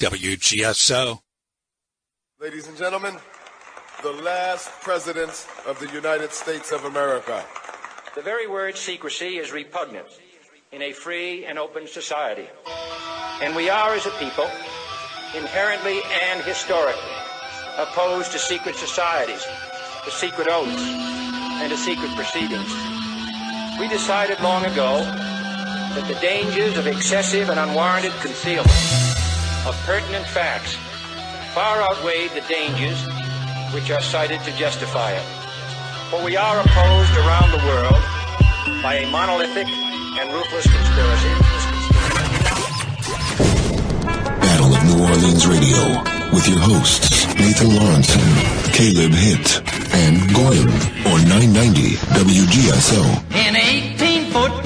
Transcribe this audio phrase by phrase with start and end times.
[0.00, 1.20] WGSO.
[2.40, 3.18] Ladies and gentlemen,
[4.02, 7.44] the last president of the United States of America.
[8.14, 10.06] The very word secrecy is repugnant
[10.72, 12.48] in a free and open society.
[13.42, 14.48] And we are, as a people,
[15.36, 17.20] inherently and historically
[17.76, 19.46] opposed to secret societies,
[20.06, 20.82] to secret oaths,
[21.60, 22.72] and to secret proceedings.
[23.78, 28.70] We decided long ago that the dangers of excessive and unwarranted concealment
[29.66, 30.76] of pertinent facts
[31.54, 33.04] far outweighed the dangers
[33.74, 35.22] which are cited to justify it.
[36.10, 38.02] For we are opposed around the world
[38.82, 41.34] by a monolithic and ruthless conspiracy.
[44.40, 49.62] Battle of New Orleans Radio with your hosts Nathan Lawrenson, Caleb Hitt,
[49.94, 50.68] and Goyim
[51.08, 53.02] on 990 WGSO.
[53.32, 53.89] In 1814, we took the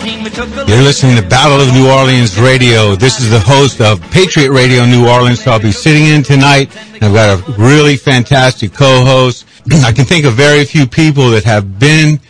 [0.05, 2.95] You're listening to Battle of New Orleans Radio.
[2.95, 5.43] This is the host of Patriot Radio New Orleans.
[5.43, 6.77] So I'll be sitting in tonight.
[7.01, 9.47] I've got a really fantastic co-host.
[9.83, 12.21] I can think of very few people that have been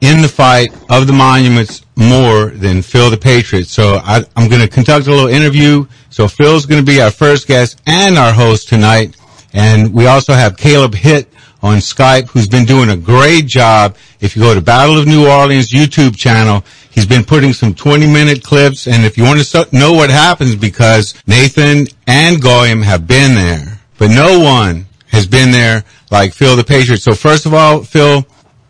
[0.00, 3.68] in the fight of the monuments more than Phil the Patriot.
[3.68, 5.86] So I, I'm going to conduct a little interview.
[6.08, 9.16] So Phil's going to be our first guest and our host tonight.
[9.52, 11.28] And we also have Caleb Hitt
[11.62, 13.96] on Skype, who's been doing a great job.
[14.20, 18.06] If you go to Battle of New Orleans YouTube channel, he's been putting some 20
[18.06, 18.86] minute clips.
[18.86, 23.80] And if you want to know what happens, because Nathan and Goyim have been there,
[23.98, 26.98] but no one has been there like Phil the Patriot.
[26.98, 28.26] So first of all, Phil,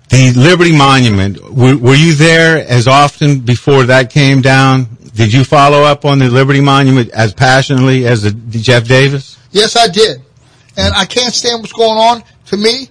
[0.09, 4.97] the Liberty Monument, were, were you there as often before that came down?
[5.15, 9.39] Did you follow up on the Liberty Monument as passionately as the, Jeff Davis?
[9.51, 10.23] Yes, I did.
[10.77, 12.23] And I can't stand what's going on.
[12.47, 12.89] To me,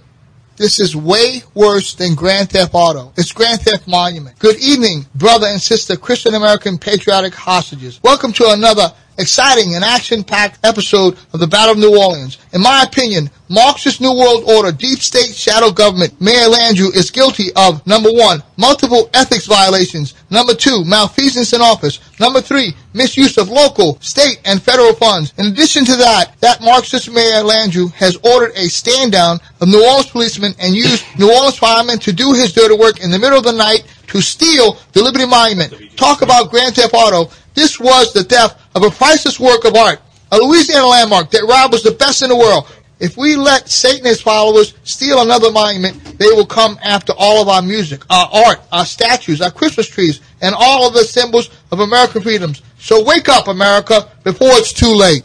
[0.59, 3.13] this is way worse than Grand Theft Auto.
[3.15, 4.37] It's Grand Theft Monument.
[4.39, 8.03] Good evening, brother and sister Christian American patriotic hostages.
[8.03, 12.37] Welcome to another exciting and action-packed episode of the Battle of New Orleans.
[12.53, 17.51] In my opinion, Marxist New World Order, deep state shadow government, Mayor Landrieu is guilty
[17.55, 23.49] of number one, multiple ethics violations, number two, malfeasance in office, number three, misuse of
[23.49, 25.33] local, state, and federal funds.
[25.37, 29.83] In addition to that, that Marxist Mayor Landrieu has ordered a stand down of New
[29.83, 33.37] Orleans policemen and used New Orleans firemen to do his dirty work in the middle
[33.37, 35.73] of the night to steal the Liberty Monument.
[35.97, 37.31] Talk about Grand Theft Auto.
[37.53, 39.99] This was the theft of a priceless work of art,
[40.31, 42.67] a Louisiana landmark that was the best in the world.
[42.99, 47.41] If we let Satan and his followers steal another monument, they will come after all
[47.41, 51.49] of our music, our art, our statues, our Christmas trees, and all of the symbols
[51.71, 52.61] of American freedoms.
[52.77, 55.23] So wake up, America, before it's too late.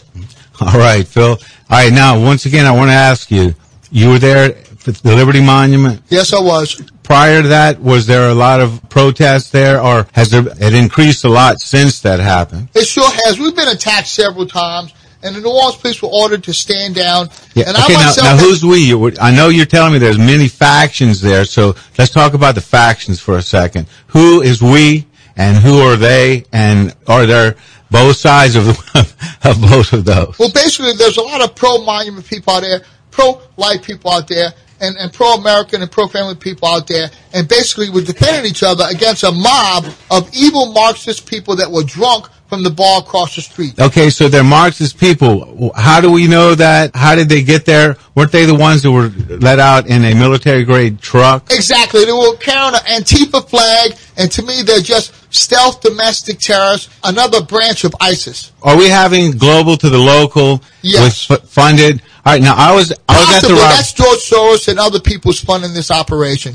[0.61, 1.31] All right, Phil.
[1.31, 1.39] All
[1.71, 3.55] right, now, once again, I want to ask you,
[3.91, 4.57] you were there
[4.89, 6.03] at the Liberty Monument?
[6.09, 6.81] Yes, I was.
[7.03, 11.25] Prior to that, was there a lot of protests there, or has there, it increased
[11.25, 12.69] a lot since that happened?
[12.75, 13.39] It sure has.
[13.39, 17.29] We've been attacked several times, and the New Orleans police were ordered to stand down.
[17.55, 17.65] Yeah.
[17.69, 19.17] And okay, I now, myself now who's we?
[19.19, 23.21] I know you're telling me there's many factions there, so let's talk about the factions
[23.21, 23.87] for a second.
[24.09, 25.07] Who is we,
[25.37, 27.57] and who are they, and are there
[27.91, 28.69] both sides of,
[29.45, 30.39] of both of those?
[30.39, 34.53] Well, basically, there's a lot of pro-monument people out there, pro-life people out there,
[34.85, 39.25] and, and pro-American and pro-family people out there, and basically we're defending each other against
[39.25, 43.79] a mob of evil Marxist people that were drunk from the bar across the street.
[43.79, 45.73] Okay, so they're Marxist people.
[45.75, 46.95] How do we know that?
[46.95, 47.97] How did they get there?
[48.15, 51.51] Weren't they the ones that were let out in a military grade truck?
[51.51, 52.05] Exactly.
[52.05, 57.43] They were carrying an Antifa flag, and to me, they're just stealth domestic terrorists, another
[57.43, 58.53] branch of ISIS.
[58.63, 60.63] Are we having global to the local?
[60.83, 61.29] Yes.
[61.29, 62.03] With f- funded.
[62.27, 62.43] All right.
[62.43, 65.75] Now I was I was at the Rob- that's George Soros and other people's funding
[65.75, 66.55] this operation.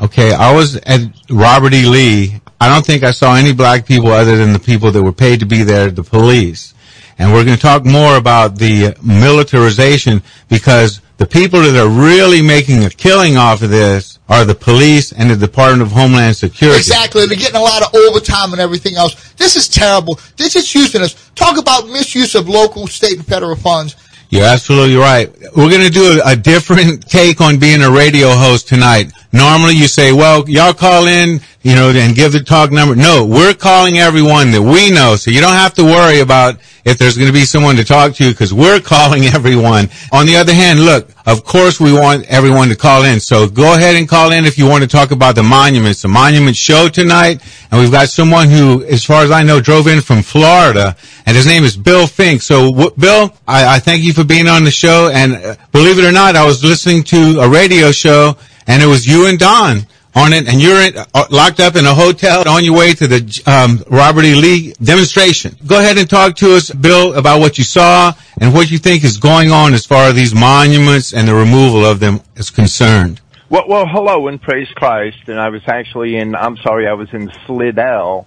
[0.00, 1.84] Okay, I was at Robert E.
[1.86, 2.40] Lee.
[2.60, 5.40] I don't think I saw any black people other than the people that were paid
[5.40, 6.74] to be there, the police.
[7.18, 12.40] And we're going to talk more about the militarization because the people that are really
[12.40, 16.78] making a killing off of this are the police and the Department of Homeland Security.
[16.78, 17.26] Exactly.
[17.26, 19.32] They're getting a lot of overtime and everything else.
[19.32, 20.20] This is terrible.
[20.36, 21.30] This is using us.
[21.34, 23.96] Talk about misuse of local, state, and federal funds.
[24.30, 25.32] You're absolutely right.
[25.56, 29.12] We're going to do a, a different take on being a radio host tonight.
[29.32, 32.94] Normally you say, well, y'all call in, you know, and give the talk number.
[32.94, 35.16] No, we're calling everyone that we know.
[35.16, 38.14] So you don't have to worry about if there's going to be someone to talk
[38.14, 39.88] to because we're calling everyone.
[40.12, 43.20] On the other hand, look, of course we want everyone to call in.
[43.20, 46.08] So go ahead and call in if you want to talk about the monuments, the
[46.08, 47.42] monument show tonight.
[47.70, 50.96] And we've got someone who, as far as I know, drove in from Florida
[51.26, 52.40] and his name is Bill Finck.
[52.42, 55.10] So w- Bill, I, I thank you for being on the show.
[55.12, 58.36] And uh, believe it or not, I was listening to a radio show
[58.66, 61.86] and it was you and Don on it, and you're in, uh, locked up in
[61.86, 64.34] a hotel on your way to the um, Robert E.
[64.34, 65.56] Lee demonstration.
[65.66, 69.04] Go ahead and talk to us, Bill, about what you saw, and what you think
[69.04, 73.20] is going on as far as these monuments and the removal of them is concerned.
[73.50, 75.28] Well, well, hello and praise Christ.
[75.28, 78.26] And I was actually in, I'm sorry, I was in Slidell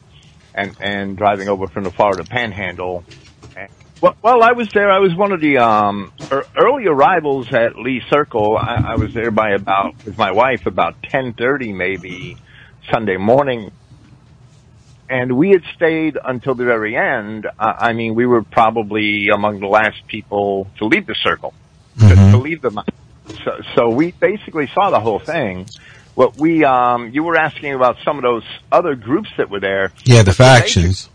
[0.56, 3.04] and, and driving over from the Florida Panhandle.
[4.02, 4.92] Well, well, I was there.
[4.92, 6.12] I was one of the um,
[6.58, 8.58] early arrivals at Lee Circle.
[8.58, 12.36] I, I was there by about with my wife about ten thirty, maybe
[12.92, 13.72] Sunday morning,
[15.08, 17.46] and we had stayed until the very end.
[17.46, 21.54] Uh, I mean, we were probably among the last people to leave the circle,
[21.96, 22.10] mm-hmm.
[22.10, 22.84] to, to leave the.
[23.46, 25.68] So, so we basically saw the whole thing.
[26.16, 29.94] What we, um, you were asking about some of those other groups that were there.
[30.06, 31.08] Yeah, the factions.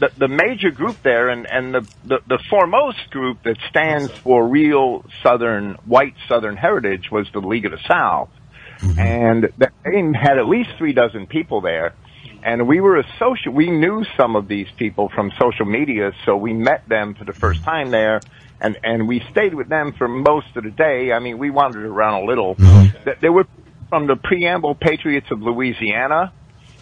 [0.00, 4.48] The, the major group there and, and the, the, the foremost group that stands for
[4.48, 8.30] real Southern, white Southern heritage was the League of the South.
[8.78, 8.98] Mm-hmm.
[8.98, 11.94] And they had at least three dozen people there
[12.42, 13.52] and we were associate.
[13.52, 17.32] We knew some of these people from social media, so we met them for the
[17.32, 18.20] first time there,
[18.60, 21.12] and and we stayed with them for most of the day.
[21.12, 22.54] I mean, we wandered around a little.
[22.54, 23.10] Mm-hmm.
[23.20, 23.46] They were
[23.88, 26.32] from the Preamble Patriots of Louisiana.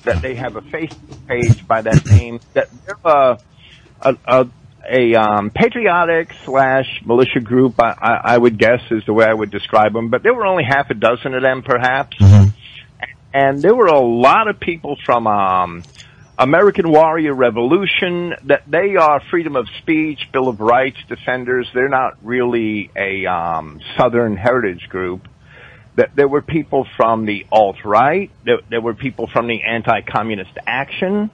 [0.09, 2.41] That they have a Facebook page by that name.
[2.55, 3.39] That they're a
[4.01, 4.49] a, a,
[4.89, 7.81] a um, patriotic slash militia group.
[7.81, 10.09] I, I, I would guess is the way I would describe them.
[10.09, 12.17] But there were only half a dozen of them, perhaps.
[12.19, 12.49] Mm-hmm
[13.33, 15.83] and there were a lot of people from um,
[16.39, 21.69] American Warrior Revolution that they are freedom of speech, Bill of Rights defenders.
[21.75, 25.29] They're not really a um, Southern heritage group.
[25.99, 28.31] That there were people from the alt right.
[28.45, 31.31] There, there were people from the anti-communist action,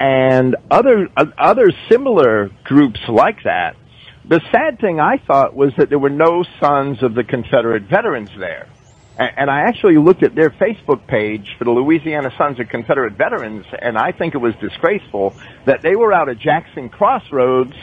[0.00, 1.08] and other
[1.38, 3.76] other similar groups like that.
[4.24, 8.30] The sad thing I thought was that there were no sons of the Confederate veterans
[8.36, 8.68] there.
[9.18, 13.66] And I actually looked at their Facebook page for the Louisiana Sons of Confederate Veterans,
[13.80, 15.34] and I think it was disgraceful
[15.66, 17.76] that they were out at Jackson Crossroads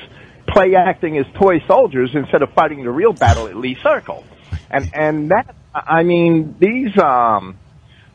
[0.47, 4.25] play acting as toy soldiers instead of fighting the real battle at Lee Circle.
[4.69, 7.57] And, and that, I mean, these, um,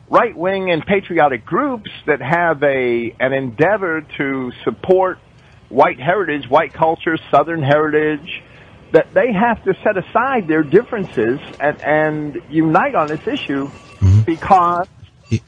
[0.09, 5.19] right wing and patriotic groups that have a, an endeavor to support
[5.69, 8.43] white heritage, white culture, southern heritage,
[8.91, 14.21] that they have to set aside their differences and, and unite on this issue mm-hmm.
[14.21, 14.87] because.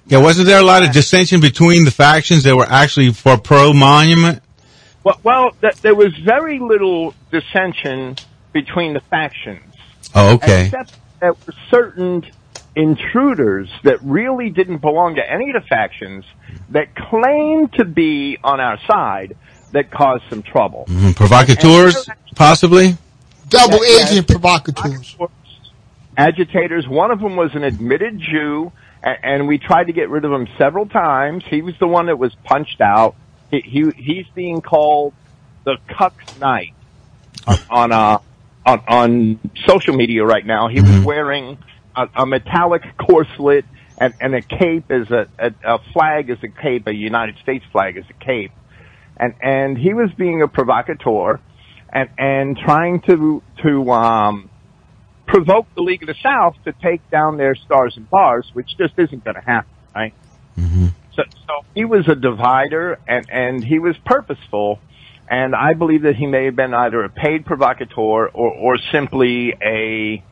[0.08, 3.74] Yeah, wasn't there a lot of dissension between the factions that were actually for pro
[3.74, 4.42] monument?
[5.04, 8.16] Well, well, th- there was very little dissension
[8.52, 9.62] between the factions.
[10.18, 10.66] Oh, okay.
[10.66, 12.26] Except there were certain
[12.76, 16.26] intruders that really didn't belong to any of the factions
[16.70, 19.36] that claimed to be on our side
[19.72, 20.86] that caused some trouble.
[20.88, 21.12] Mm-hmm.
[21.12, 22.98] Provocateurs, possibly?
[23.50, 25.16] double agent provocateurs.
[26.18, 26.88] Agitators.
[26.88, 28.72] One of them was an admitted Jew,
[29.04, 31.44] and we tried to get rid of him several times.
[31.48, 33.16] He was the one that was punched out.
[33.52, 35.14] He, he he's being called
[35.64, 36.74] the Cuck Knight
[37.70, 38.20] on uh
[38.68, 40.68] on on social media right now.
[40.68, 41.04] He was mm-hmm.
[41.04, 41.58] wearing
[41.96, 43.64] a, a metallic corselet
[43.98, 47.66] and, and a cape is a, a, a flag is a cape, a United States
[47.72, 48.52] flag is a cape,
[49.18, 51.40] and and he was being a provocateur
[51.92, 54.50] and and trying to to um,
[55.26, 58.94] provoke the League of the South to take down their stars and bars, which just
[58.98, 60.14] isn't going to happen, right?
[60.58, 60.88] Mm-hmm.
[61.16, 64.80] So, so he was a divider, and and he was purposeful,
[65.30, 69.54] and I believe that he may have been either a paid provocateur or or simply
[69.62, 70.24] a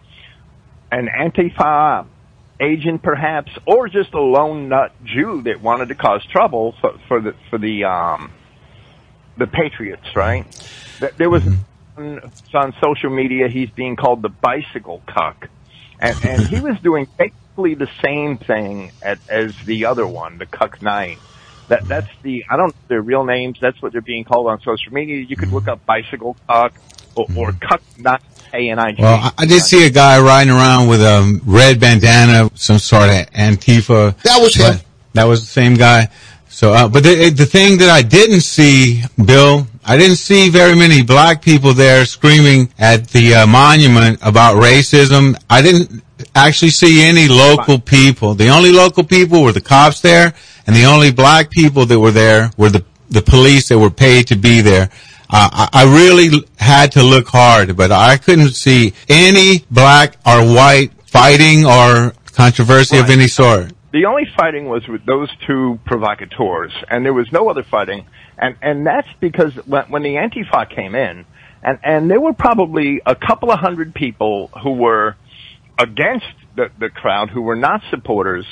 [0.92, 2.06] an Antifa
[2.60, 7.22] agent, perhaps, or just a lone nut Jew that wanted to cause trouble for, for
[7.22, 8.32] the for the um,
[9.38, 10.46] the Patriots, right?
[11.18, 12.58] There was mm-hmm.
[12.58, 13.48] on social media.
[13.50, 15.50] He's being called the bicycle cuck,
[16.00, 20.46] and, and he was doing basically the same thing at, as the other one, the
[20.46, 21.18] cuck nine.
[21.68, 23.58] That that's the I don't know their real names.
[23.60, 25.18] That's what they're being called on social media.
[25.18, 26.74] You could look up bicycle cuck
[27.16, 27.60] or, or mm-hmm.
[27.60, 28.20] cuck nine.
[28.54, 29.02] A-N-I-G.
[29.02, 33.30] Well, I did see a guy riding around with a red bandana, some sort of
[33.32, 34.16] Antifa.
[34.22, 34.80] That was him.
[35.12, 36.10] That was the same guy.
[36.48, 40.74] So, uh, but the, the thing that I didn't see, Bill, I didn't see very
[40.74, 45.36] many black people there screaming at the uh, monument about racism.
[45.50, 46.02] I didn't
[46.34, 48.36] actually see any local people.
[48.36, 50.34] The only local people were the cops there,
[50.68, 54.28] and the only black people that were there were the the police that were paid
[54.28, 54.90] to be there.
[55.30, 60.92] Uh, I, really had to look hard, but I couldn't see any black or white
[61.08, 63.06] fighting or controversy right.
[63.06, 63.74] of any sort.
[63.92, 68.06] The only fighting was with those two provocateurs, and there was no other fighting.
[68.38, 71.26] And and that's because when, when the Antifa came in,
[71.64, 75.16] and and there were probably a couple of hundred people who were
[75.80, 78.46] against the, the crowd, who were not supporters,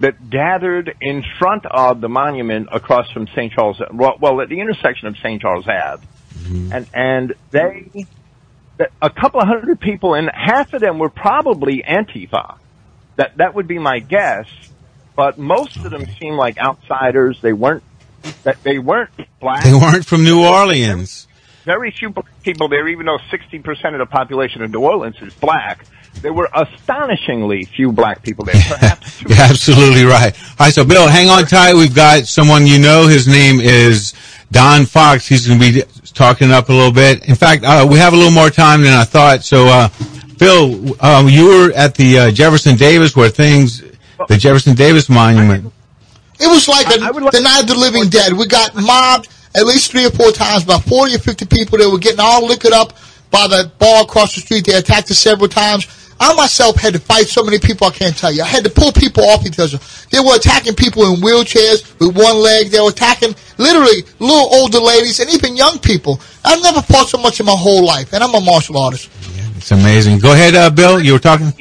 [0.00, 3.52] that gathered in front of the monument across from St.
[3.52, 5.40] Charles, well, well at the intersection of St.
[5.40, 6.72] Charles Ave, mm-hmm.
[6.72, 8.06] and and they
[9.00, 12.58] a couple of hundred people, and half of them were probably Antifa.
[13.16, 14.46] That that would be my guess.
[15.14, 17.40] But most of them seemed like outsiders.
[17.42, 17.82] They weren't
[18.44, 19.64] that they weren't black.
[19.64, 21.28] They weren't from New Orleans.
[21.64, 25.32] Very few black people there, even though 60% of the population of New Orleans is
[25.34, 25.84] black.
[26.20, 28.54] There were astonishingly few black people there.
[28.68, 30.34] Perhaps You're absolutely right.
[30.60, 31.74] All right, so Bill, hang on tight.
[31.74, 33.06] We've got someone you know.
[33.08, 34.12] His name is
[34.52, 35.26] Don Fox.
[35.26, 35.82] He's going to be
[36.14, 37.26] talking up a little bit.
[37.28, 39.42] In fact, uh, we have a little more time than I thought.
[39.42, 39.88] So, uh,
[40.38, 43.82] Bill, um, you were at the uh, Jefferson Davis where things,
[44.28, 45.72] the Jefferson Davis Monument.
[46.38, 48.32] It was like a, I- I would like- the Night of the Living Dead.
[48.32, 51.78] We got mobbed at least three or four times, by 40 or 50 people.
[51.78, 52.92] They were getting all liquored up
[53.30, 54.66] by the bar across the street.
[54.66, 55.86] They attacked us several times.
[56.20, 58.42] I myself had to fight so many people I can't tell you.
[58.42, 59.78] I had to pull people off each other.
[60.10, 62.68] They were attacking people in wheelchairs with one leg.
[62.68, 66.20] They were attacking literally little older ladies and even young people.
[66.44, 69.10] I've never fought so much in my whole life, and I'm a martial artist.
[69.56, 70.18] It's amazing.
[70.18, 71.00] Go ahead, uh, Bill.
[71.00, 71.52] You were talking.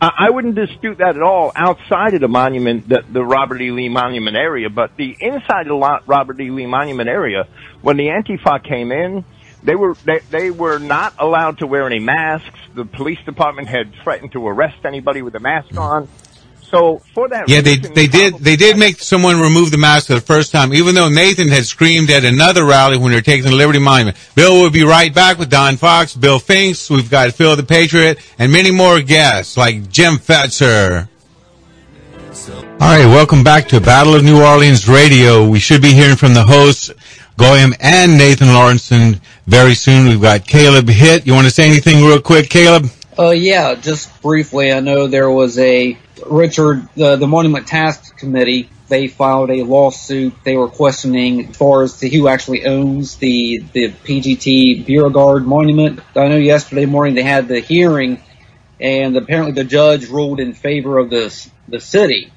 [0.00, 3.70] I I wouldn't dispute that at all outside of the monument, the, the Robert E.
[3.70, 6.50] Lee Monument area, but the inside of the Robert E.
[6.50, 7.46] Lee Monument area,
[7.82, 9.24] when the Antifa came in,
[9.62, 12.58] they were they, they were not allowed to wear any masks.
[12.74, 15.78] The police department had threatened to arrest anybody with a mask mm-hmm.
[15.78, 16.08] on.
[16.62, 20.06] So for that, Yeah, they reason, they did they did make someone remove the mask
[20.06, 23.22] for the first time, even though Nathan had screamed at another rally when they were
[23.22, 24.16] taking the Liberty Monument.
[24.36, 26.88] Bill will be right back with Don Fox, Bill Fincks.
[26.88, 31.08] We've got Phil the Patriot, and many more guests like Jim Fetzer.
[32.80, 35.46] All right, welcome back to Battle of New Orleans Radio.
[35.46, 36.90] We should be hearing from the hosts,
[37.40, 40.06] Goyim and Nathan Lawrenson, very soon.
[40.06, 41.26] We've got Caleb Hitt.
[41.26, 42.90] You want to say anything real quick, Caleb?
[43.18, 48.68] Uh, yeah, just briefly, I know there was a Richard, uh, the Monument Task Committee.
[48.88, 50.34] They filed a lawsuit.
[50.44, 56.00] They were questioning as far as to who actually owns the the PGT Beauregard Monument.
[56.14, 58.22] I know yesterday morning they had the hearing,
[58.78, 62.32] and apparently the judge ruled in favor of this the city.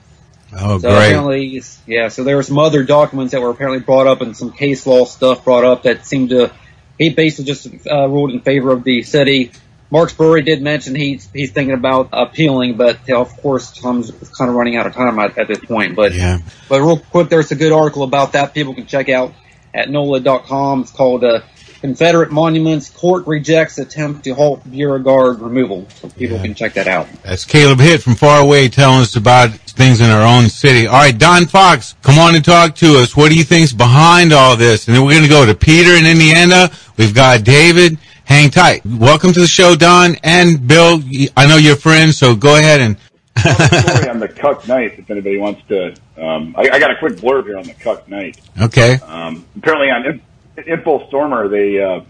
[0.57, 1.07] Oh, So great.
[1.07, 2.07] apparently, yeah.
[2.09, 5.05] So there were some other documents that were apparently brought up, and some case law
[5.05, 6.51] stuff brought up that seemed to.
[6.97, 9.51] He basically just uh, ruled in favor of the city.
[9.89, 14.55] Mark Spurry did mention he's he's thinking about appealing, but of course Tom's kind of
[14.55, 15.95] running out of time at, at this point.
[15.95, 16.39] But Yeah.
[16.69, 18.53] but real quick, there's a good article about that.
[18.53, 19.33] People can check out
[19.73, 20.81] at NOLA.com.
[20.81, 21.41] It's called uh,
[21.83, 27.07] "Confederate Monuments Court Rejects Attempt to Halt Beauregard Removal." So people can check that out.
[27.23, 30.87] That's Caleb Hitt from far away telling us about things in our own city.
[30.87, 33.17] All right, Don Fox, come on and talk to us.
[33.17, 34.87] What do you think's behind all this?
[34.87, 36.71] And then we're going to go to Peter in Indiana.
[36.95, 37.97] We've got David.
[38.23, 38.85] Hang tight.
[38.85, 41.01] Welcome to the show, Don and Bill.
[41.35, 42.97] I know you're friends, so go ahead and.
[43.35, 45.87] story on the Cuck Knight, if anybody wants to.
[46.15, 48.39] Um, I, I got a quick blurb here on the Cuck Knight.
[48.61, 48.99] okay.
[49.05, 50.21] Um, apparently on
[50.57, 52.01] In- Info Stormer, they uh,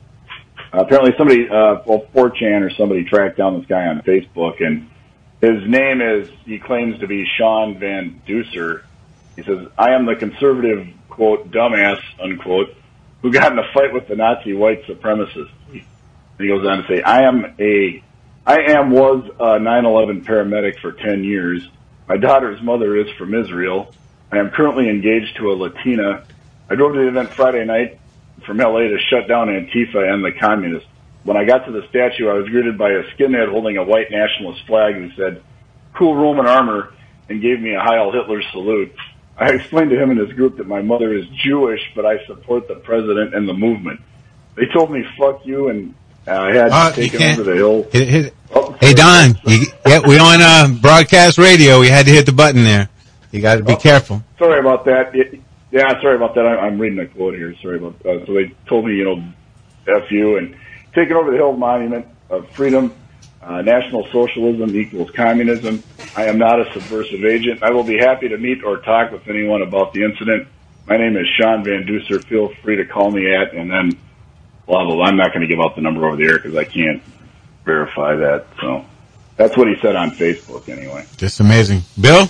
[0.71, 4.89] apparently somebody, uh, well, 4chan or somebody tracked down this guy on Facebook, and
[5.41, 8.85] his name is he claims to be Sean Van Duser.
[9.35, 12.75] He says, "I am the conservative quote dumbass unquote
[13.21, 15.83] who got in a fight with the Nazi white supremacists." And
[16.39, 18.03] he goes on to say, "I am a
[18.45, 21.67] I am was a 9/11 paramedic for 10 years.
[22.09, 23.93] My daughter's mother is from Israel.
[24.31, 26.23] I am currently engaged to a Latina.
[26.69, 27.99] I drove to the event Friday night
[28.45, 30.87] from LA to shut down Antifa and the communists.
[31.23, 34.11] When I got to the statue, I was greeted by a skinhead holding a white
[34.11, 35.41] nationalist flag who said,
[35.93, 36.93] cool Roman armor,
[37.29, 38.93] and gave me a Heil Hitler salute.
[39.37, 42.67] I explained to him and his group that my mother is Jewish, but I support
[42.67, 44.01] the president and the movement.
[44.55, 45.95] They told me, fuck you, and
[46.27, 47.87] I had to take can't- over the hill.
[47.91, 48.33] Hit, hit.
[48.53, 51.79] Oh, Hey, Don, you, yeah, we on uh, broadcast radio.
[51.79, 52.89] We had to hit the button there.
[53.31, 54.21] You got to be careful.
[54.37, 55.13] sorry about that.
[55.13, 55.39] Y-
[55.73, 56.45] Yeah, sorry about that.
[56.45, 57.55] I- I'm reading a quote here.
[57.63, 59.23] Sorry about uh, So they told me, you know,
[59.87, 60.55] F you and
[60.93, 62.93] taking over the Hill Monument of Freedom,
[63.41, 65.83] uh, National Socialism equals communism.
[66.15, 67.63] I am not a subversive agent.
[67.63, 70.47] I will be happy to meet or talk with anyone about the incident.
[70.85, 72.21] My name is Sean Van Duser.
[72.29, 73.97] Feel free to call me at, and then
[74.67, 75.05] blah, blah, blah.
[75.05, 77.01] I'm not going to give out the number over the air because I can't
[77.65, 78.45] verify that.
[78.61, 78.85] So
[79.37, 81.07] that's what he said on Facebook anyway.
[81.17, 81.81] Just amazing.
[81.99, 82.27] Bill?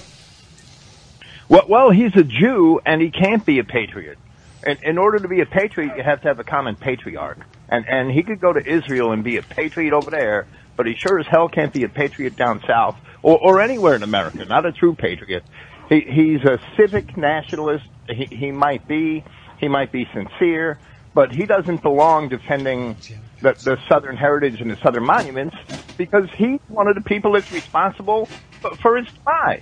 [1.53, 4.17] Well, well, he's a Jew and he can't be a patriot.
[4.65, 7.37] In, in order to be a patriot, you have to have a common patriarch.
[7.69, 10.95] And and he could go to Israel and be a patriot over there, but he
[10.95, 14.43] sure as hell can't be a patriot down south or, or anywhere in America.
[14.45, 15.43] Not a true patriot.
[15.89, 17.85] He, he's a civic nationalist.
[18.09, 19.23] He, he might be.
[19.59, 20.79] He might be sincere,
[21.13, 22.97] but he doesn't belong defending
[23.41, 25.55] the, the Southern heritage and the Southern monuments
[25.97, 28.27] because he's one of the people that's responsible
[28.59, 29.61] for, for demise.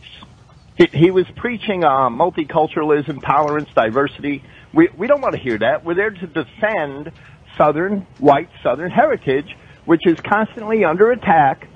[0.90, 4.44] He, was preaching uh, multiculturalism, tolerance, diversity.
[4.74, 5.86] We we don't want to hear that.
[5.86, 7.12] We're there to defend
[7.58, 11.68] Southern white Southern heritage, which is constantly under attack.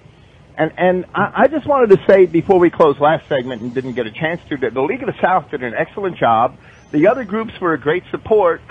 [0.57, 3.93] And and I, I just wanted to say before we closed last segment and didn't
[3.93, 6.57] get a chance to that the League of the South did an excellent job.
[6.91, 8.61] The other groups were a great support,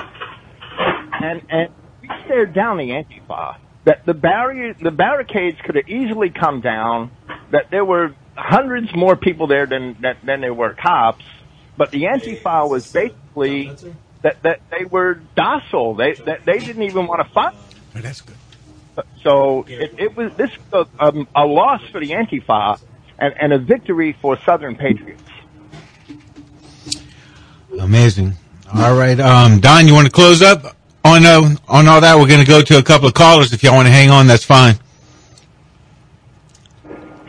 [1.13, 1.69] and and
[2.01, 3.59] we stared down the Antifa.
[3.85, 7.11] That the barrier, the barricades could have easily come down.
[7.53, 11.25] That there were hundreds more people there than than, than there were cops.
[11.77, 13.73] But the Antifa was basically
[14.23, 15.95] that that they were docile.
[15.95, 17.55] They that they didn't even want to fight.
[17.95, 18.37] Oh, that's good.
[19.23, 22.81] So it, it was this was a, um, a loss for the Antifa
[23.19, 25.23] and, and a victory for Southern patriots.
[27.79, 28.35] Amazing.
[28.73, 32.17] All right, um, Don, you want to close up on uh, on all that?
[32.19, 33.53] We're going to go to a couple of callers.
[33.53, 34.77] If y'all want to hang on, that's fine.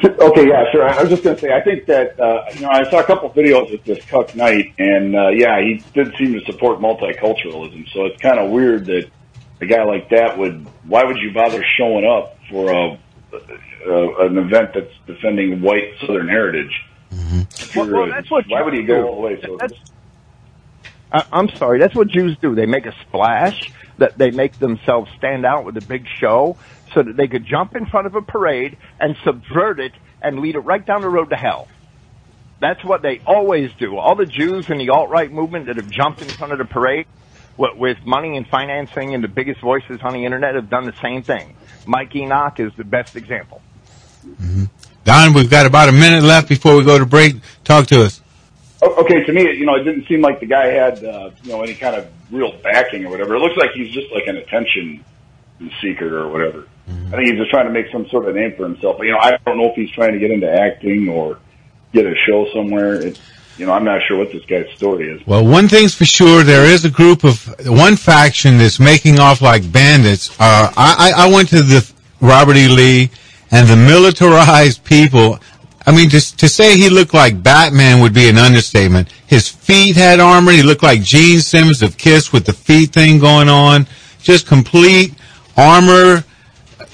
[0.19, 0.88] Okay, yeah, sure.
[0.88, 3.03] I was just going to say, I think that, uh, you know, I saw a
[3.03, 7.89] couple videos with this Cuck Knight, and, uh, yeah, he did seem to support multiculturalism,
[7.91, 9.09] so it's kind of weird that
[9.62, 13.00] a guy like that would, why would you bother showing up for a,
[13.88, 16.85] a an event that's defending white Southern heritage?
[17.12, 17.79] Mm-hmm.
[17.79, 19.41] Well, well, that's what why would he go all the way?
[19.41, 19.74] So That's,
[21.12, 22.55] I, I'm sorry, that's what Jews do.
[22.55, 26.57] They make a splash, that they make themselves stand out with a big show,
[26.95, 30.55] so that they could jump in front of a parade and subvert it and lead
[30.55, 31.67] it right down the road to hell.
[32.59, 33.97] That's what they always do.
[33.97, 37.05] All the Jews in the alt-right movement that have jumped in front of the parade
[37.57, 40.95] with, with money and financing and the biggest voices on the internet have done the
[41.01, 41.55] same thing.
[41.85, 43.61] Mike Enoch is the best example.
[45.03, 47.35] Don, we've got about a minute left before we go to break.
[47.63, 48.21] Talk to us.
[48.81, 51.61] Okay, to me, you know, it didn't seem like the guy had, uh, you know,
[51.61, 53.35] any kind of real backing or whatever.
[53.35, 55.03] It looks like he's just like an attention
[55.81, 56.67] seeker or whatever.
[56.87, 58.97] I think he's just trying to make some sort of name for himself.
[58.97, 61.39] But, you know, I don't know if he's trying to get into acting or
[61.93, 62.93] get a show somewhere.
[62.95, 63.19] It's,
[63.57, 65.25] you know, I'm not sure what this guy's story is.
[65.25, 69.41] Well, one thing's for sure, there is a group of one faction that's making off
[69.41, 70.29] like bandits.
[70.31, 71.89] Uh, I, I I went to the
[72.21, 72.67] Robert E.
[72.67, 73.09] Lee
[73.51, 75.39] and the militarized people.
[75.87, 79.11] I mean, to, to say he looked like Batman would be an understatement.
[79.27, 80.51] His feet had armor.
[80.51, 83.87] He looked like Gene Simmons of Kiss with the feet thing going on.
[84.21, 85.13] Just complete
[85.55, 86.24] armor.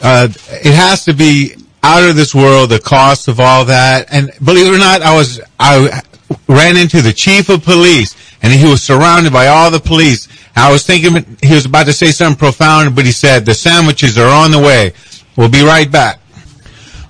[0.02, 4.08] Uh, it has to be out of this world, the cost of all that.
[4.12, 6.02] And believe it or not, I was, I
[6.48, 10.28] ran into the chief of police and he was surrounded by all the police.
[10.56, 14.18] I was thinking he was about to say something profound, but he said, the sandwiches
[14.18, 14.94] are on the way.
[15.36, 16.21] We'll be right back.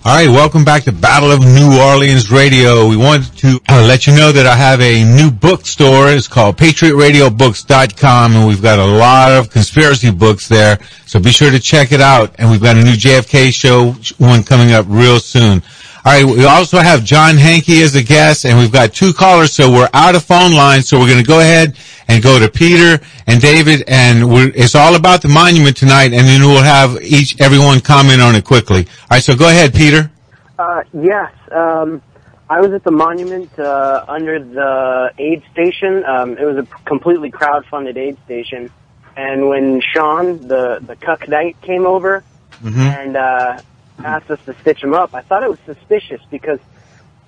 [0.04, 2.90] All right, welcome back to Battle of New Orleans Radio.
[2.90, 6.10] We wanted to uh, let you know that I have a new bookstore.
[6.10, 10.80] It's called PatriotRadioBooks.com, and we've got a lot of conspiracy books there.
[11.06, 12.34] So be sure to check it out.
[12.40, 15.62] And we've got a new JFK show one coming up real soon.
[16.04, 19.54] All right, we also have John Hankey as a guest, and we've got two callers,
[19.54, 20.90] so we're out of phone lines.
[20.90, 24.74] So we're going to go ahead and go to Peter and David, and we're, it's
[24.74, 28.88] all about the monument tonight, and then we'll have each everyone comment on it quickly.
[28.88, 30.10] All right, so go ahead, Peter.
[30.58, 32.02] Uh, yes, um,
[32.50, 36.04] I was at the monument uh, under the aid station.
[36.04, 38.72] Um, it was a completely crowd-funded aid station,
[39.16, 42.24] and when Sean, the the cuck knight, came over
[42.64, 43.62] and uh,
[44.06, 46.60] asked us to stitch him up, I thought it was suspicious because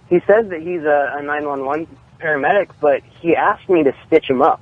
[0.10, 1.88] he says that he's a, a 911
[2.20, 4.62] paramedic, but he asked me to stitch him up.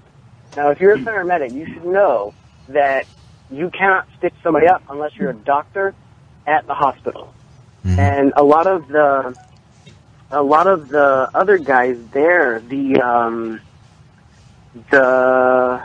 [0.55, 2.33] Now, if you're a paramedic, you should know
[2.69, 3.05] that
[3.49, 5.93] you cannot stitch somebody up unless you're a doctor
[6.47, 7.33] at the hospital.
[7.99, 9.35] And a lot of the
[10.29, 13.59] a lot of the other guys there, the um,
[14.89, 15.83] the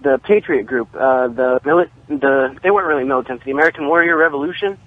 [0.00, 4.78] the Patriot Group, uh, the mili- the they weren't really militant, the American Warrior Revolution.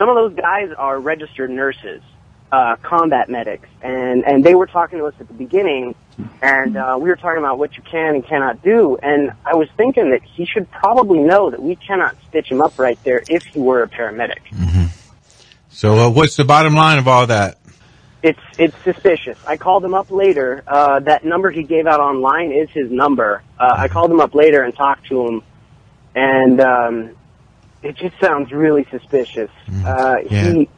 [0.00, 2.00] Some of those guys are registered nurses,
[2.50, 5.94] uh, combat medics, and and they were talking to us at the beginning,
[6.40, 9.68] and uh, we were talking about what you can and cannot do, and I was
[9.76, 13.44] thinking that he should probably know that we cannot stitch him up right there if
[13.44, 14.38] he were a paramedic.
[15.68, 17.58] So uh, what's the bottom line of all that?
[18.22, 19.36] It's it's suspicious.
[19.46, 20.64] I called him up later.
[20.66, 23.42] Uh, that number he gave out online is his number.
[23.58, 25.42] Uh, I called him up later and talked to him,
[26.14, 27.16] and um,
[27.82, 29.50] it just sounds really suspicious.
[29.84, 30.52] Uh, Yeah.
[30.52, 30.68] He,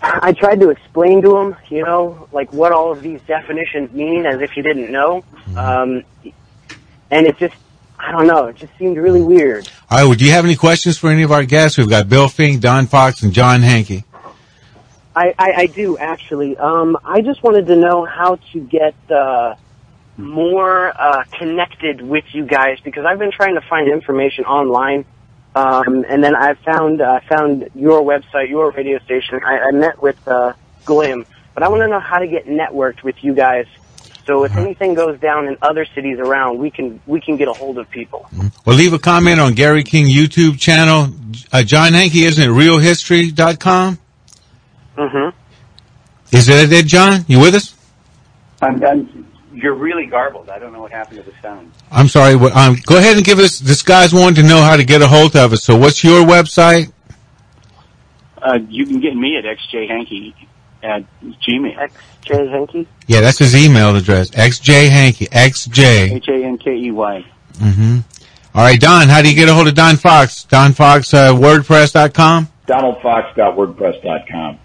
[0.00, 4.26] I tried to explain to him, you know, like what all of these definitions mean,
[4.26, 5.24] as if he didn't know.
[5.56, 6.04] Um,
[7.10, 7.56] and it just,
[7.98, 9.68] I don't know, it just seemed really weird.
[9.90, 11.78] All right, well, do you have any questions for any of our guests?
[11.78, 14.04] We've got Bill Finck, Don Fox, and John Hankey.
[15.16, 16.56] I, I, I do actually.
[16.56, 19.56] Um, I just wanted to know how to get uh,
[20.16, 25.04] more uh, connected with you guys because I've been trying to find information online,
[25.58, 29.40] um, and then I found uh, found your website, your radio station.
[29.44, 30.52] I, I met with uh,
[30.84, 33.66] Glim, but I want to know how to get networked with you guys.
[34.24, 37.52] So if anything goes down in other cities around, we can we can get a
[37.52, 38.28] hold of people.
[38.64, 41.12] Well, leave a comment on Gary King YouTube channel.
[41.52, 43.98] uh, John Hankey, isn't it realhistory.com?
[44.96, 46.36] Mm-hmm.
[46.36, 47.24] Is that it, John?
[47.26, 47.74] You with us?
[48.60, 49.27] I'm, I'm,
[49.62, 50.48] you're really garbled.
[50.50, 51.72] I don't know what happened to the sound.
[51.90, 52.36] I'm sorry.
[52.36, 53.58] what- Um, go ahead and give us.
[53.58, 55.64] This guy's wanting to know how to get a hold of us.
[55.64, 56.92] So, what's your website?
[58.40, 60.32] Uh, you can get me at xjhankey
[60.82, 61.76] at gmail.
[62.24, 62.86] XJ Hankey?
[63.06, 64.30] Yeah, that's his email address.
[64.30, 65.26] XJ Hankey.
[65.26, 66.12] XJ.
[66.14, 67.24] H A N K E Y.
[67.58, 67.98] Mm-hmm.
[68.54, 69.08] All right, Don.
[69.08, 70.44] How do you get a hold of Don Fox?
[70.44, 72.48] Don Fox, uh, WordPress.com.
[72.68, 74.58] DonaldFox.wordpress.com.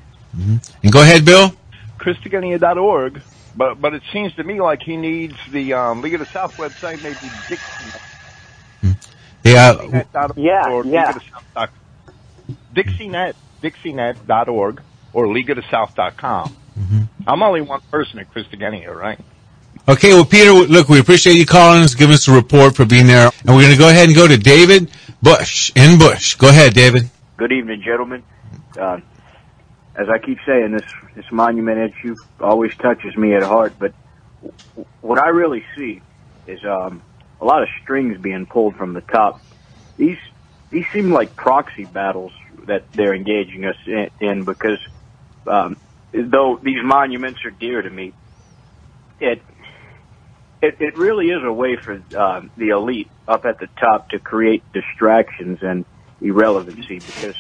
[0.83, 1.53] And go ahead, Bill.
[1.99, 3.21] Christogenea.org.
[3.55, 6.55] But but it seems to me like he needs the um, League of the South
[6.57, 7.15] website, maybe
[7.47, 8.01] Dixienet.
[9.43, 9.73] Yeah.
[9.73, 11.07] Dixienet.org Yeah, or yeah.
[11.07, 11.43] League of the South.
[11.55, 11.69] dot-
[12.75, 14.81] Dixienet, Dixienet.org
[15.13, 16.55] or League of the South.com.
[17.27, 19.19] I'm only one person at Christogenea, right?
[19.87, 23.05] Okay, well, Peter, look, we appreciate you calling us, giving us a report for being
[23.05, 23.29] there.
[23.45, 24.89] And we're going to go ahead and go to David
[25.21, 26.35] Bush in Bush.
[26.35, 27.09] Go ahead, David.
[27.37, 28.23] Good evening, gentlemen.
[28.77, 28.99] Uh,
[29.95, 33.75] as I keep saying, this this monument issue always touches me at heart.
[33.79, 33.93] But
[35.01, 36.01] what I really see
[36.47, 37.03] is um,
[37.39, 39.41] a lot of strings being pulled from the top.
[39.97, 40.17] These
[40.71, 42.31] these seem like proxy battles
[42.67, 44.79] that they're engaging us in, in because
[45.45, 45.77] um,
[46.11, 48.13] though these monuments are dear to me,
[49.19, 49.43] it
[50.61, 54.19] it, it really is a way for uh, the elite up at the top to
[54.19, 55.85] create distractions and
[56.21, 57.35] irrelevancy because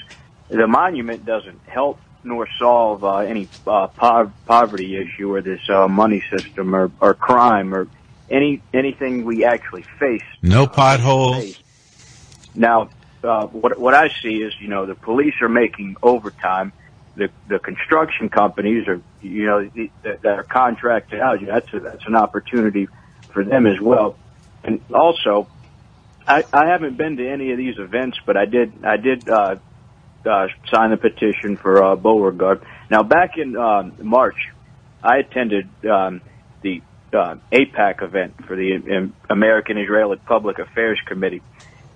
[0.49, 5.87] the monument doesn't help nor solve uh, any uh, po- poverty issue or this uh,
[5.87, 7.87] money system or, or crime or
[8.29, 10.21] any anything we actually face.
[10.41, 11.55] No potholes.
[12.55, 12.89] Now,
[13.23, 16.73] uh, what what I see is, you know, the police are making overtime.
[17.15, 21.41] The the construction companies are, you know, the, that are contracted out.
[21.41, 22.87] You know, that's a, that's an opportunity
[23.33, 24.17] for them as well.
[24.63, 25.47] And also,
[26.27, 29.27] I, I haven't been to any of these events, but I did I did
[30.25, 32.63] uh, uh, sign the petition for uh, Beauregard.
[32.89, 34.49] Now, back in um, March,
[35.03, 36.21] I attended um,
[36.61, 36.81] the
[37.13, 41.41] uh, AIPAC event for the um, American Israeli Public Affairs Committee.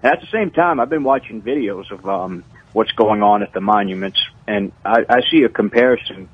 [0.03, 3.53] And at the same time, I've been watching videos of um, what's going on at
[3.53, 6.29] the monuments, and I, I see a comparison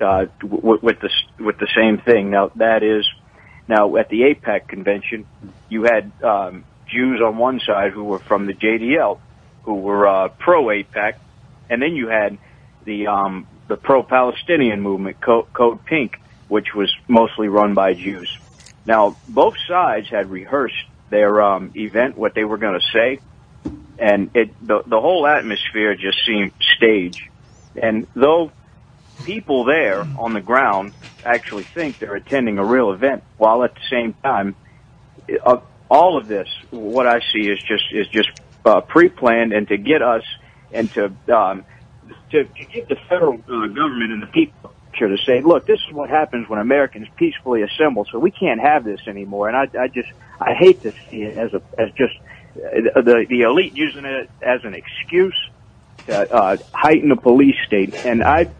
[0.00, 1.10] uh, w- with the
[1.42, 2.30] with the same thing.
[2.30, 3.08] Now, that is,
[3.68, 5.26] now at the AIPAC convention,
[5.68, 9.18] you had um, Jews on one side who were from the JDL,
[9.62, 11.14] who were uh, pro AIPAC,
[11.68, 12.38] and then you had
[12.84, 16.12] the um, the pro Palestinian movement, Co- Code Pink,
[16.48, 18.30] which was mostly run by Jews.
[18.84, 20.74] Now, both sides had rehearsed
[21.10, 23.20] their um, event, what they were going to say,
[23.98, 27.20] and it the the whole atmosphere just seemed staged.
[27.80, 28.52] And though
[29.24, 33.80] people there on the ground actually think they're attending a real event, while at the
[33.90, 34.56] same time,
[35.44, 35.58] uh,
[35.90, 38.28] all of this, what I see is just is just
[38.64, 40.22] uh, pre-planned and to get us
[40.76, 41.64] and to um,
[42.30, 45.80] to, to give the federal uh, government and the people picture to say, look, this
[45.88, 48.06] is what happens when Americans peacefully assemble.
[48.10, 49.48] So we can't have this anymore.
[49.48, 50.08] And I, I just
[50.40, 52.14] I hate to see it as a as just
[52.56, 55.36] uh, the the elite using it as an excuse
[56.06, 57.94] to uh, heighten the police state.
[58.04, 58.50] And I.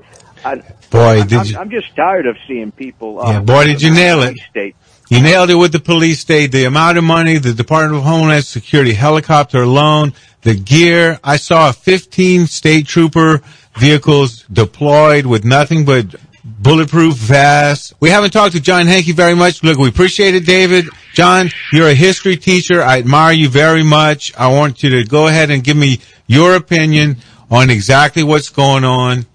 [0.44, 0.56] I
[0.90, 3.20] Boy, I'm, did I'm, you- I'm just tired of seeing people.
[3.20, 4.38] Uh, Yeah, boy, did you nail it.
[4.50, 4.76] State.
[5.08, 8.44] You nailed it with the police state, the amount of money, the Department of Homeland
[8.44, 10.14] Security helicopter alone,
[10.46, 11.18] the gear.
[11.24, 13.42] I saw 15 state trooper
[13.76, 17.92] vehicles deployed with nothing but bulletproof vests.
[17.98, 19.64] We haven't talked to John Hankey very much.
[19.64, 20.86] Look, we appreciate it, David.
[21.14, 22.80] John, you're a history teacher.
[22.80, 24.32] I admire you very much.
[24.38, 27.16] I want you to go ahead and give me your opinion
[27.50, 29.26] on exactly what's going on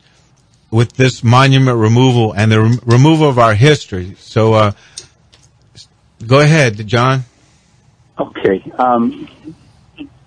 [0.72, 4.16] with this monument removal and the rem- removal of our history.
[4.18, 4.72] So, uh,
[6.26, 7.26] go ahead, John.
[8.18, 8.64] Okay.
[8.80, 9.28] Um,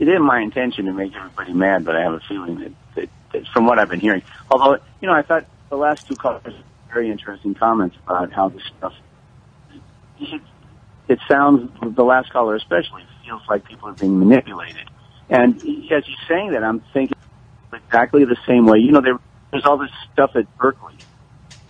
[0.09, 3.09] it, isn't my intention to make everybody mad, but I have a feeling that, that,
[3.33, 6.55] that from what I've been hearing, although, you know, I thought the last two callers
[6.93, 8.93] very interesting comments about how this stuff,
[10.21, 10.41] it,
[11.09, 14.89] it sounds, the last caller especially, feels like people are being manipulated.
[15.29, 15.57] And
[15.91, 17.17] as he's saying that, I'm thinking
[17.73, 18.79] exactly the same way.
[18.79, 19.19] You know, there,
[19.51, 20.95] there's all this stuff at Berkeley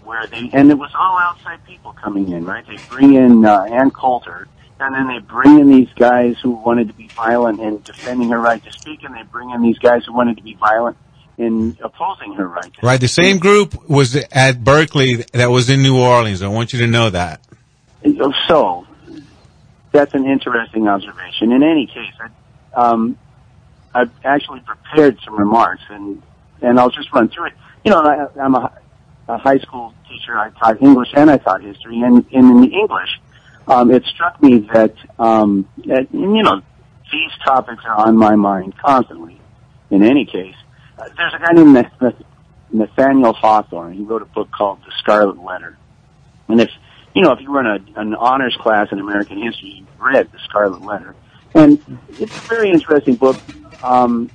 [0.03, 2.66] where they, and it was all outside people coming in, right?
[2.66, 4.47] They bring in uh, Ann Coulter,
[4.85, 8.38] and then they bring in these guys who wanted to be violent in defending her
[8.38, 10.97] right to speak, and they bring in these guys who wanted to be violent
[11.38, 12.70] in opposing her right.
[12.83, 16.42] Right, the same group was at Berkeley that was in New Orleans.
[16.42, 17.40] I want you to know that.
[18.47, 18.87] So,
[19.90, 21.53] that's an interesting observation.
[21.53, 23.18] In any case, I, um,
[23.94, 26.23] I've actually prepared some remarks, and
[26.61, 27.53] and I'll just run through it.
[27.85, 28.73] You know, I, I'm a,
[29.29, 30.37] a high school teacher.
[30.37, 33.20] I taught English and I taught history, and, and in the English,
[33.66, 36.62] um, it struck me that, um, that you know
[37.12, 39.40] these topics are on my mind constantly.
[39.90, 40.57] in any case,
[40.98, 41.74] uh, there's a guy named
[42.72, 43.94] Nathaniel Hawthorne.
[43.94, 45.77] He wrote a book called The Scarlet Letter.
[46.48, 46.70] And if,
[47.14, 50.31] you know, if you were in a, an honors class in American history, you read
[50.33, 51.14] The Scarlet Letter.
[51.55, 51.81] And
[52.18, 53.37] it's a very interesting book
[53.83, 54.31] um,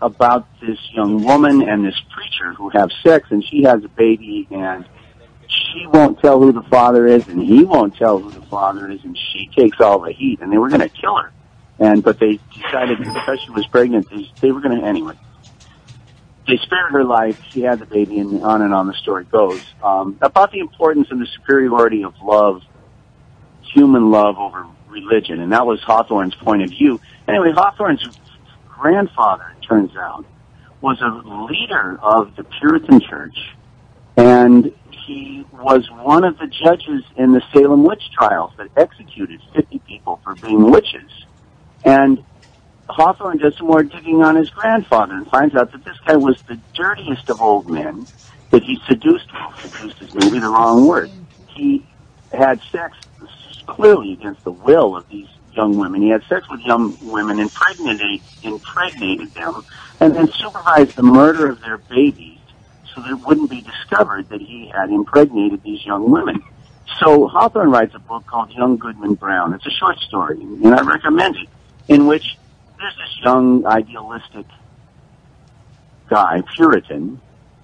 [0.00, 4.48] about this young woman and this preacher who have sex, and she has a baby,
[4.50, 4.84] and
[5.48, 9.02] she won't tell who the father is, and he won't tell who the father is,
[9.04, 11.32] and she takes all the heat, and they were going to kill her.
[11.78, 15.14] And but they decided because she was pregnant, they, they were going to anyway.
[16.46, 17.42] They spared her life.
[17.50, 19.60] She had the baby, and on and on the story goes.
[19.82, 22.62] Um, about the importance and the superiority of love,
[23.62, 27.00] human love over religion, and that was Hawthorne's point of view.
[27.28, 28.18] Anyway, Hawthorne's
[28.68, 30.24] grandfather, it turns out,
[30.80, 31.08] was a
[31.50, 33.36] leader of the Puritan Church,
[34.16, 34.72] and
[35.06, 40.20] he was one of the judges in the Salem witch trials that executed 50 people
[40.24, 41.10] for being witches.
[41.84, 42.18] And
[42.88, 46.36] Hawthorne does some more digging on his grandfather and finds out that this guy was
[46.48, 48.06] the dirtiest of old men,
[48.50, 49.26] that he seduced,
[49.62, 51.10] seduced is maybe the wrong word.
[51.54, 51.86] He
[52.32, 52.96] had sex
[53.66, 56.02] clearly against the will of these young women.
[56.02, 59.64] He had sex with young women, impregnated, impregnated them,
[60.00, 62.35] and then supervised the murder of their babies
[62.96, 66.42] so that it wouldn't be discovered that he had impregnated these young women.
[66.98, 69.52] So Hawthorne writes a book called Young Goodman Brown.
[69.52, 71.48] It's a short story, and I recommend it,
[71.88, 72.24] in which
[72.78, 74.46] there's this young, idealistic
[76.08, 77.20] guy, Puritan,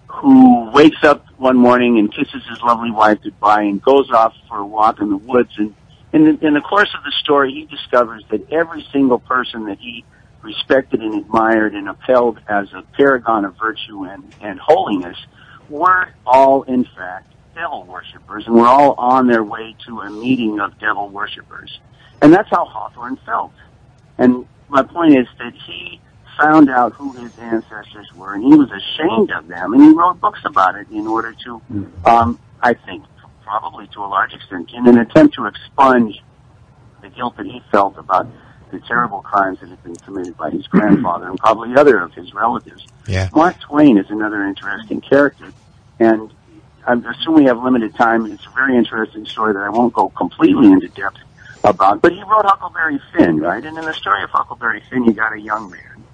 [0.06, 4.58] who wakes up one morning and kisses his lovely wife goodbye and goes off for
[4.58, 5.50] a walk in the woods.
[5.56, 5.74] And
[6.12, 9.78] in the, in the course of the story, he discovers that every single person that
[9.78, 10.04] he
[10.42, 15.16] respected and admired and upheld as a paragon of virtue and, and holiness
[15.68, 20.60] were all, in fact, devil worshippers, and were all on their way to a meeting
[20.60, 21.80] of devil worshippers.
[22.20, 23.52] And that's how Hawthorne felt.
[24.18, 26.00] And my point is that he
[26.40, 30.20] found out who his ancestors were, and he was ashamed of them, and he wrote
[30.20, 31.62] books about it in order to,
[32.04, 33.04] um, I think,
[33.42, 36.22] probably to a large extent, in an attempt to expunge
[37.02, 38.26] the guilt that he felt about
[38.72, 42.34] the terrible crimes that had been committed by his grandfather and probably other of his
[42.34, 42.86] relatives.
[43.06, 43.28] Yeah.
[43.34, 45.52] Mark Twain is another interesting character,
[46.00, 46.32] and
[46.86, 48.26] I assume we have limited time.
[48.26, 51.18] It's a very interesting story that I won't go completely into depth
[51.62, 53.64] about, but he wrote Huckleberry Finn, right?
[53.64, 56.04] And in the story of Huckleberry Finn, you got a young man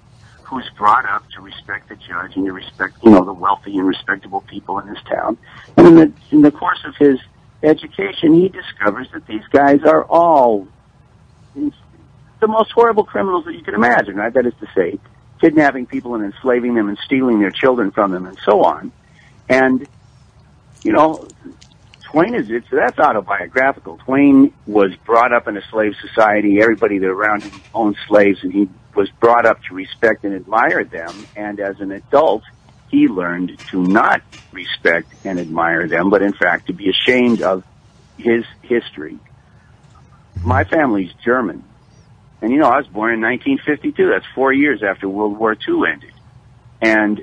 [0.43, 3.87] who's brought up to respect the judge and to respect, you know, the wealthy and
[3.87, 5.37] respectable people in his town.
[5.77, 7.19] And in the, in the course of his
[7.63, 10.67] education, he discovers that these guys are all
[12.39, 14.33] the most horrible criminals that you can imagine, right?
[14.33, 14.99] That is to say,
[15.41, 18.91] kidnapping people and enslaving them and stealing their children from them and so on.
[19.47, 19.87] And,
[20.83, 21.27] you know,
[22.11, 23.97] Twain is, it's, that's autobiographical.
[23.97, 26.61] Twain was brought up in a slave society.
[26.61, 30.83] Everybody that around him owned slaves and he was brought up to respect and admire
[30.83, 31.27] them.
[31.35, 32.43] And as an adult,
[32.89, 34.21] he learned to not
[34.51, 37.63] respect and admire them, but in fact to be ashamed of
[38.17, 39.19] his history.
[40.43, 41.63] My family's German.
[42.41, 44.09] And you know, I was born in 1952.
[44.09, 46.13] That's four years after World War II ended.
[46.81, 47.21] And,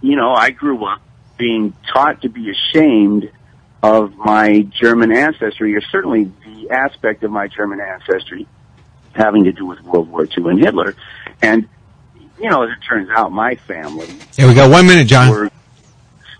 [0.00, 1.02] you know, I grew up
[1.36, 3.30] being taught to be ashamed
[3.82, 8.46] of my German ancestry, or certainly the aspect of my German ancestry
[9.14, 10.94] having to do with World War II and Hitler.
[11.42, 11.68] And,
[12.40, 14.08] you know, as it turns out, my family.
[14.36, 15.30] Yeah, we got one minute, John.
[15.30, 15.50] Were,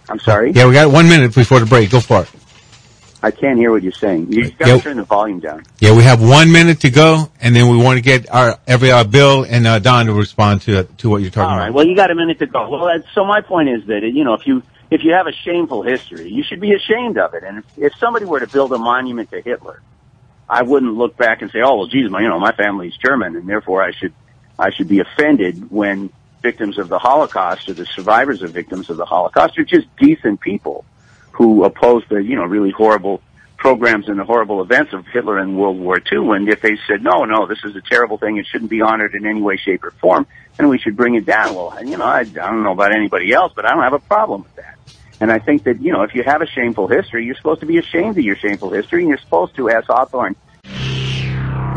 [0.09, 0.52] I'm sorry?
[0.52, 1.90] Yeah, we got one minute before the break.
[1.90, 2.31] Go for it.
[3.22, 4.31] I can't hear what you're saying.
[4.33, 4.79] You got to Yeah.
[4.81, 5.64] turn the volume down.
[5.81, 8.92] Yeah, we have one minute to go, and then we want to get our every
[8.92, 11.64] uh, Bill and uh, Don to respond to to what you're talking All about.
[11.64, 11.72] right.
[11.74, 12.68] Well, you got a minute to go.
[12.68, 15.83] Well, so my point is that you know if you if you have a shameful
[15.83, 17.42] history, you should be ashamed of it.
[17.42, 19.81] And if, if somebody were to build a monument to Hitler,
[20.48, 23.35] I wouldn't look back and say, "Oh, well, geez, my you know my family's German,
[23.35, 24.12] and therefore I should
[24.59, 26.11] I should be offended when
[26.42, 30.40] victims of the Holocaust or the survivors of victims of the Holocaust are just decent
[30.40, 30.85] people
[31.37, 33.20] who opposed the you know really horrible
[33.57, 36.31] programs and the horrible events of Hitler and World War II.
[36.31, 39.14] And if they said, no, no, this is a terrible thing, it shouldn't be honored
[39.14, 40.27] in any way, shape, or form,
[40.59, 41.55] and we should bring it down.
[41.55, 43.99] Well, you know, I, I don't know about anybody else, but I don't have a
[43.99, 44.79] problem with that.
[45.20, 47.66] And I think that, you know, if you have a shameful history, you're supposed to
[47.66, 50.37] be ashamed of your shameful history, and you're supposed to, as Hawthorne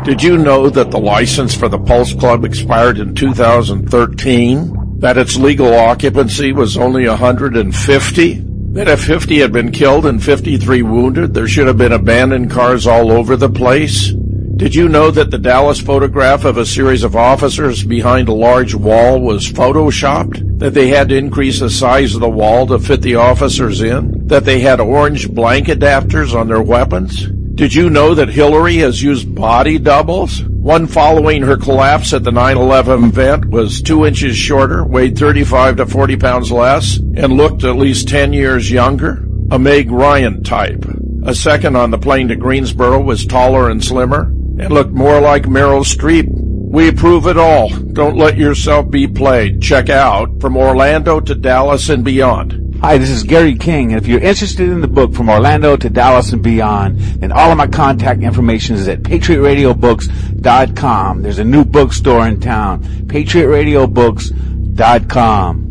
[0.04, 4.98] Did you know that the license for the Pulse Club expired in 2013?
[5.00, 8.50] That its legal occupancy was only 150?
[8.72, 12.86] That if 50 had been killed and 53 wounded, there should have been abandoned cars
[12.86, 14.12] all over the place?
[14.60, 18.74] Did you know that the Dallas photograph of a series of officers behind a large
[18.74, 20.60] wall was photoshopped?
[20.60, 24.28] That they had to increase the size of the wall to fit the officers in?
[24.28, 27.26] That they had orange blank adapters on their weapons?
[27.54, 30.42] Did you know that Hillary has used body doubles?
[30.42, 35.86] One following her collapse at the 9-11 event was two inches shorter, weighed 35 to
[35.86, 39.26] 40 pounds less, and looked at least 10 years younger.
[39.50, 40.84] A Meg Ryan type.
[41.24, 45.42] A second on the plane to Greensboro was taller and slimmer and looked more like
[45.42, 46.28] Meryl Streep.
[46.28, 47.68] We approve it all.
[47.68, 49.60] Don't let yourself be played.
[49.60, 52.69] Check out From Orlando to Dallas and Beyond.
[52.80, 56.32] Hi, this is Gary King, if you're interested in the book From Orlando to Dallas
[56.32, 61.20] and Beyond, then all of my contact information is at patriotradiobooks.com.
[61.20, 65.66] There's a new bookstore in town, patriotradiobooks.com.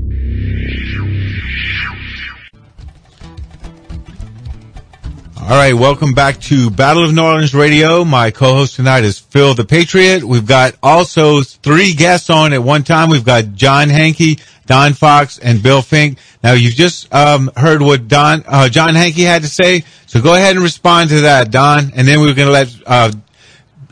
[5.41, 8.05] All right, welcome back to Battle of New Orleans Radio.
[8.05, 10.23] My co-host tonight is Phil the Patriot.
[10.23, 13.09] We've got also three guests on at one time.
[13.09, 14.37] We've got John Hankey,
[14.69, 16.19] Don Fox, and Bill Finck.
[16.43, 20.36] Now you've just um, heard what Don uh, John Hankey had to say, so go
[20.36, 23.12] ahead and respond to that, Don, and then we're going to let uh,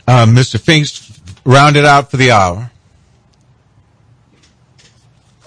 [0.06, 0.56] uh, Mr.
[0.56, 2.70] Finck round it out for the hour.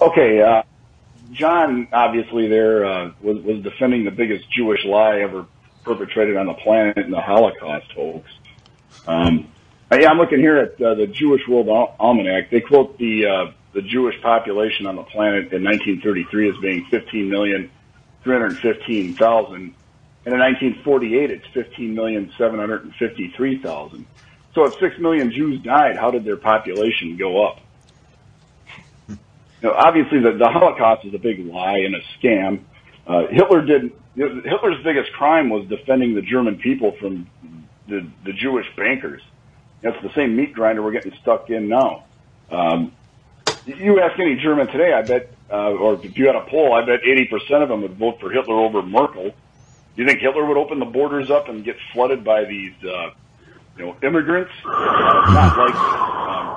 [0.02, 0.64] Okay, uh,
[1.32, 5.46] John obviously there uh, was, was defending the biggest Jewish lie ever
[5.82, 8.28] perpetrated on the planet in the Holocaust hoax.
[9.06, 9.48] Um,
[9.90, 12.50] yeah, I'm looking here at uh, the Jewish World Al- Almanac.
[12.50, 17.28] They quote the uh, the Jewish population on the planet in 1933 as being 15
[17.28, 17.70] million
[18.22, 19.74] 315 thousand,
[20.24, 24.06] and in 1948 it's 15 million 753 thousand.
[24.54, 27.60] So if six million Jews died, how did their population go up?
[29.62, 32.64] Now, obviously, the, the Holocaust is a big lie and a scam.
[33.06, 37.26] Uh, Hitler did Hitler's biggest crime was defending the German people from
[37.88, 39.22] the, the Jewish bankers.
[39.80, 42.04] That's the same meat grinder we're getting stuck in now.
[42.50, 42.92] Um,
[43.66, 46.84] you ask any German today, I bet, uh, or if you had a poll, I
[46.84, 49.30] bet 80% of them would vote for Hitler over Merkel.
[49.94, 53.10] Do you think Hitler would open the borders up and get flooded by these, uh,
[53.76, 54.50] you know, immigrants?
[54.64, 55.80] Uh, not likely.
[56.32, 56.52] Um,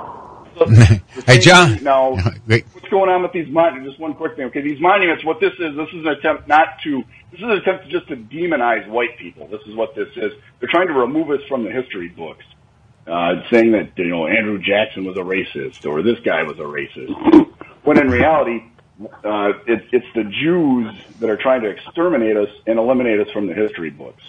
[0.56, 1.82] so hey, John.
[1.82, 2.16] Now,
[2.46, 3.90] what's going on with these monuments?
[3.90, 4.46] Just one quick thing.
[4.46, 5.24] Okay, these monuments.
[5.24, 7.02] What this is, this is an attempt not to.
[7.30, 9.46] This is an attempt just to demonize white people.
[9.48, 10.32] This is what this is.
[10.60, 12.44] They're trying to remove us from the history books,
[13.06, 16.62] uh, saying that you know Andrew Jackson was a racist or this guy was a
[16.62, 17.48] racist.
[17.84, 18.64] When in reality,
[19.00, 23.46] uh, it, it's the Jews that are trying to exterminate us and eliminate us from
[23.46, 24.22] the history books.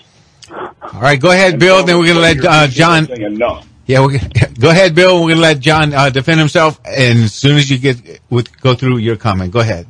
[0.51, 1.83] All right, go ahead, Bill.
[1.83, 3.11] Then we're going to let uh, John.
[3.11, 3.67] Enough.
[3.85, 5.15] Yeah, we're gonna, go ahead, Bill.
[5.15, 8.59] We're going to let John uh, defend himself, and as soon as you get with,
[8.61, 9.87] go through your comment, go ahead.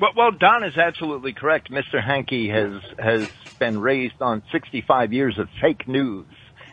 [0.00, 1.70] Well, well, Don is absolutely correct.
[1.70, 2.02] Mr.
[2.02, 6.26] Hankey has has been raised on 65 years of fake news,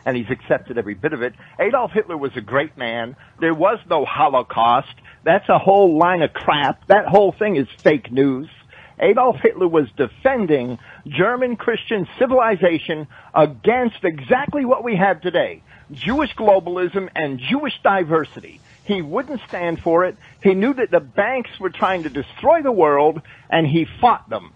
[0.10, 1.36] and he's accepted every bit of it.
[1.60, 3.16] Adolf Hitler was a great man.
[3.40, 4.94] There was no Holocaust.
[5.24, 6.88] That's a whole line of crap.
[6.88, 8.50] That whole thing is fake news.
[9.00, 15.62] Adolf Hitler was defending German Christian civilization against exactly what we have today.
[15.92, 18.60] Jewish globalism and Jewish diversity.
[18.86, 20.18] He wouldn't stand for it.
[20.42, 24.54] He knew that the banks were trying to destroy the world, and he fought them.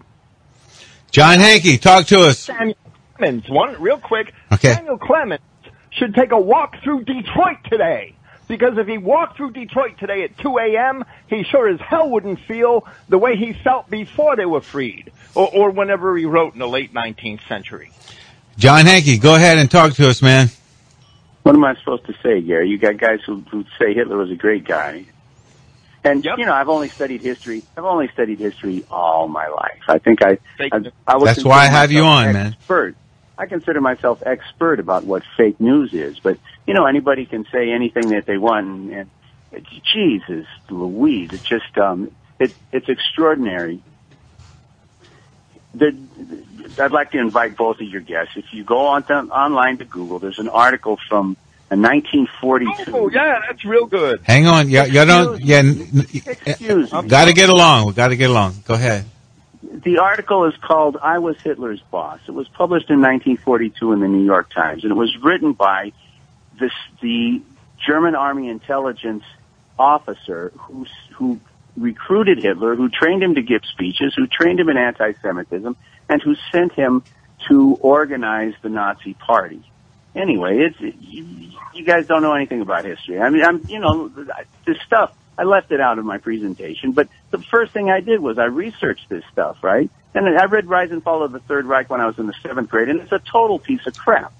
[1.12, 2.40] John Hankey, talk to us.
[2.40, 2.76] Samuel
[3.16, 4.32] Clemens, one real quick.
[4.52, 4.74] Okay.
[4.74, 5.42] Samuel Clemens
[5.90, 8.14] should take a walk through Detroit today.
[8.46, 12.40] Because if he walked through Detroit today at 2 a.m., he sure as hell wouldn't
[12.40, 16.58] feel the way he felt before they were freed, or, or whenever he wrote in
[16.58, 17.90] the late 19th century.
[18.58, 20.48] John Hankey, go ahead and talk to us, man.
[21.42, 22.68] What am I supposed to say, Gary?
[22.68, 25.06] You got guys who, who say Hitler was a great guy.
[26.04, 27.62] And, you know, I've only studied history.
[27.78, 29.80] I've only studied history all my life.
[29.88, 32.56] I think I, I, I would That's why I have you myself on, man.
[33.38, 33.42] Expert.
[33.42, 37.70] I consider myself expert about what fake news is, but you know, anybody can say
[37.70, 38.92] anything that they want and,
[39.52, 43.82] and Jesus Louise, it's just, um, it, it's extraordinary.
[45.74, 45.96] The,
[46.78, 48.32] I'd like to invite both of your guests.
[48.36, 51.36] If you go on to, online to Google, there's an article from
[51.70, 52.92] a 1942.
[52.94, 54.20] Oh, yeah, that's real good.
[54.22, 54.68] Hang on.
[54.68, 55.42] Yeah, you don't.
[55.42, 55.62] Yeah,
[57.08, 57.86] got to get along.
[57.86, 58.62] We got to get along.
[58.66, 59.04] Go ahead.
[59.72, 64.08] The article is called "I Was Hitler's Boss." It was published in 1942 in the
[64.08, 65.92] New York Times, and it was written by
[66.58, 67.42] this the
[67.86, 69.24] German Army intelligence
[69.78, 71.40] officer who who
[71.76, 75.76] recruited Hitler, who trained him to give speeches, who trained him in anti-Semitism,
[76.08, 77.02] and who sent him
[77.48, 79.62] to organize the Nazi Party.
[80.14, 83.20] Anyway, it's it, you, you guys don't know anything about history.
[83.20, 84.08] I mean, I'm you know
[84.64, 85.12] this stuff.
[85.36, 88.44] I left it out of my presentation, but the first thing I did was I
[88.44, 89.90] researched this stuff, right?
[90.14, 92.34] And I read Rise and Fall of the Third Reich when I was in the
[92.42, 94.32] seventh grade, and it's a total piece of crap.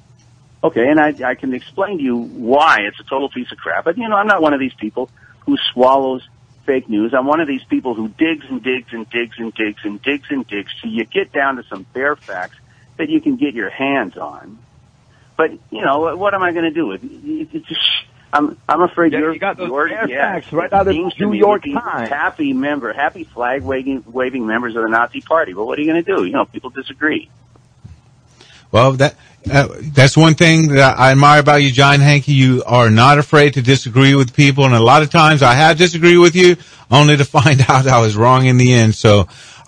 [0.63, 3.85] Okay, and I, I can explain to you why it's a total piece of crap.
[3.85, 6.27] But you know, I'm not one of these people who swallows
[6.65, 7.13] fake news.
[7.13, 10.27] I'm one of these people who digs and digs and digs and digs and digs
[10.31, 12.57] and digs till you get down to some bare facts
[12.97, 14.59] that you can get your hands on.
[15.37, 16.93] but you know, what am I going to do?
[16.93, 20.35] It, it, it's just, I'm I'm afraid Yeah, you're you got those you're- bare yeah,
[20.35, 22.09] facts right out of New York Times.
[22.09, 25.53] Happy member, happy flag waving waving members of the Nazi Party.
[25.53, 26.25] But what are you going to do?
[26.25, 27.31] You know, people disagree.
[28.73, 29.15] Well, that
[29.51, 32.33] uh, that's one thing that I admire about you, John Hankey.
[32.33, 35.79] You are not afraid to disagree with people, and a lot of times I have
[35.79, 36.57] disagreed with you,
[36.91, 38.95] only to find out I was wrong in the end.
[38.97, 39.19] So,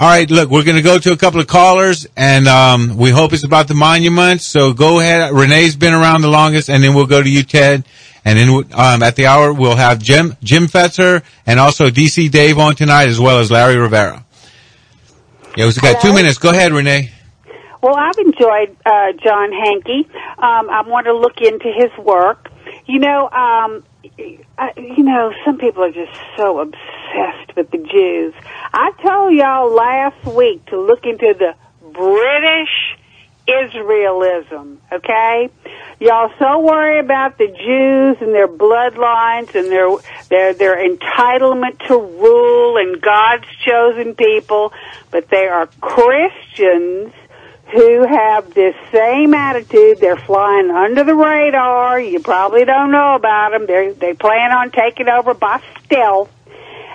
[0.00, 3.10] all right, look, we're going to go to a couple of callers, and um, we
[3.10, 4.44] hope it's about the monuments.
[4.46, 5.32] So go ahead.
[5.32, 7.84] Renee's been around the longest, and then we'll go to you, Ted.
[8.26, 12.58] And then um, at the hour, we'll have Jim Jim Fetzer and also DC Dave
[12.58, 14.24] on tonight, as well as Larry Rivera.
[15.56, 16.36] Yeah, we've got two minutes.
[16.36, 17.12] Go ahead, Renee.
[17.80, 20.08] Well, I've enjoyed uh, John Hankey.
[20.38, 22.50] Um, I want to look into his work.
[22.86, 23.84] You know, um,
[24.58, 28.34] I, you know, some people are just so obsessed with the Jews.
[28.74, 31.54] I told y'all last week to look into the
[31.92, 32.70] British
[33.48, 34.78] Israelism.
[34.92, 35.50] Okay,
[36.00, 39.96] y'all so worry about the Jews and their bloodlines and their
[40.28, 44.72] their their entitlement to rule and God's chosen people,
[45.10, 47.12] but they are Christians
[47.72, 49.98] who have this same attitude.
[49.98, 52.00] They're flying under the radar.
[52.00, 53.66] You probably don't know about them.
[53.66, 56.30] They they plan on taking over by stealth,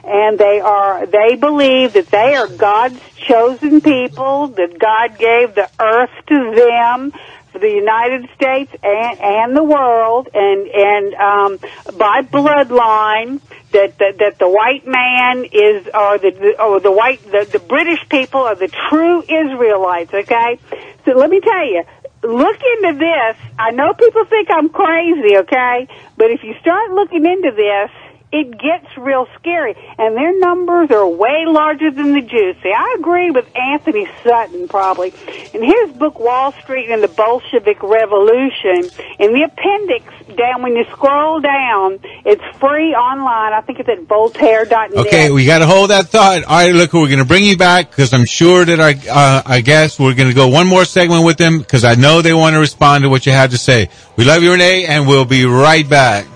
[0.03, 4.49] and they are they believe that they are God's chosen people.
[4.55, 7.11] That God gave the earth to them.
[7.51, 11.59] For the United States and, and the world, and and um,
[11.99, 13.41] by bloodline,
[13.73, 16.31] that, that that the white man is, or the
[16.63, 20.13] or the white the, the British people are the true Israelites.
[20.15, 20.63] Okay,
[21.03, 21.83] so let me tell you,
[22.23, 23.35] look into this.
[23.59, 27.91] I know people think I'm crazy, okay, but if you start looking into this,
[28.31, 32.55] it gets real scary, and their numbers are way larger than the Jews.
[32.63, 35.13] See, I agree with Anthony Sutton probably
[35.53, 38.89] in his book Wall Street and the Bolshevik Revolution.
[39.19, 40.05] In the appendix
[40.37, 43.53] down when you scroll down, it's free online.
[43.53, 44.95] I think it's at Voltaire.net.
[44.95, 46.43] Okay, we got to hold that thought.
[46.43, 49.41] All right, look, we're going to bring you back because I'm sure that our, uh,
[49.45, 52.33] I guess we're going to go one more segment with them because I know they
[52.33, 53.89] want to respond to what you have to say.
[54.15, 56.27] We love you, Renee, and we'll be right back.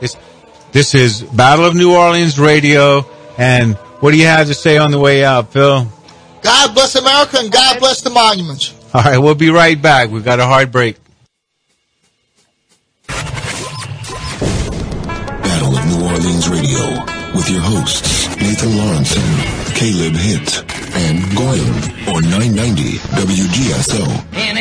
[0.00, 0.16] This,
[0.72, 3.04] this is Battle of New Orleans Radio,
[3.38, 5.86] and what do you have to say on the way out, Phil?
[6.42, 8.74] God bless America and God bless the monuments.
[8.94, 10.10] All right, we'll be right back.
[10.10, 10.96] We've got a hard break.
[15.46, 17.04] Battle of New Orleans Radio
[17.34, 19.14] with your hosts Nathan Lawrence,
[19.74, 20.64] Caleb Hitt,
[20.96, 21.74] and Goyim
[22.08, 24.04] on 990 WGSO.
[24.34, 24.56] In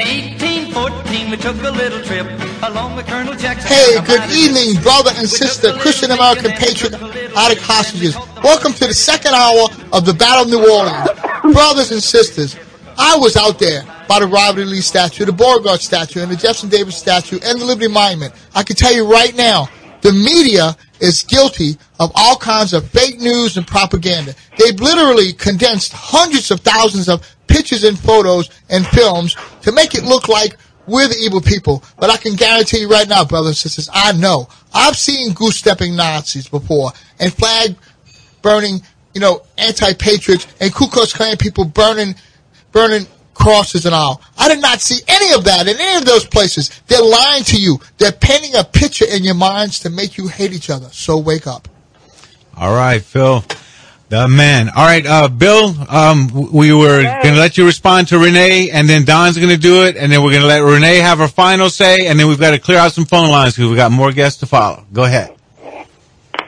[0.74, 2.28] 1814, we took a little trip
[2.64, 3.72] along with Colonel Jackson.
[3.72, 8.16] Hey, good evening, brother and sister, Christian American patriotic hostages.
[8.44, 11.10] Welcome to the second hour of the Battle of New Orleans.
[11.54, 12.56] Brothers and sisters,
[12.98, 14.66] I was out there by the Robert E.
[14.66, 18.34] Lee statue, the Beauregard statue, and the Jefferson Davis statue, and the Liberty Monument.
[18.54, 19.70] I can tell you right now,
[20.02, 24.36] the media is guilty of all kinds of fake news and propaganda.
[24.58, 30.04] They've literally condensed hundreds of thousands of pictures and photos and films to make it
[30.04, 30.56] look like
[30.88, 31.84] we're the evil people.
[32.00, 34.48] But I can guarantee you right now, brothers and sisters, I know.
[34.74, 37.76] I've seen goose stepping Nazis before and flag
[38.42, 38.82] burning,
[39.14, 42.16] you know, anti-patriots and Ku Klux Klan people burning,
[42.72, 43.08] burning
[43.40, 44.22] crosses and all.
[44.38, 46.70] I did not see any of that in any of those places.
[46.88, 47.80] They're lying to you.
[47.98, 50.90] They're painting a picture in your minds to make you hate each other.
[50.92, 51.68] So wake up.
[52.56, 53.44] All right, Phil.
[54.10, 54.70] The man.
[54.70, 58.90] All right, uh, Bill, um, we were going to let you respond to Renee, and
[58.90, 61.28] then Don's going to do it, and then we're going to let Renee have her
[61.28, 63.92] final say, and then we've got to clear out some phone lines because we've got
[63.92, 64.84] more guests to follow.
[64.92, 65.36] Go ahead.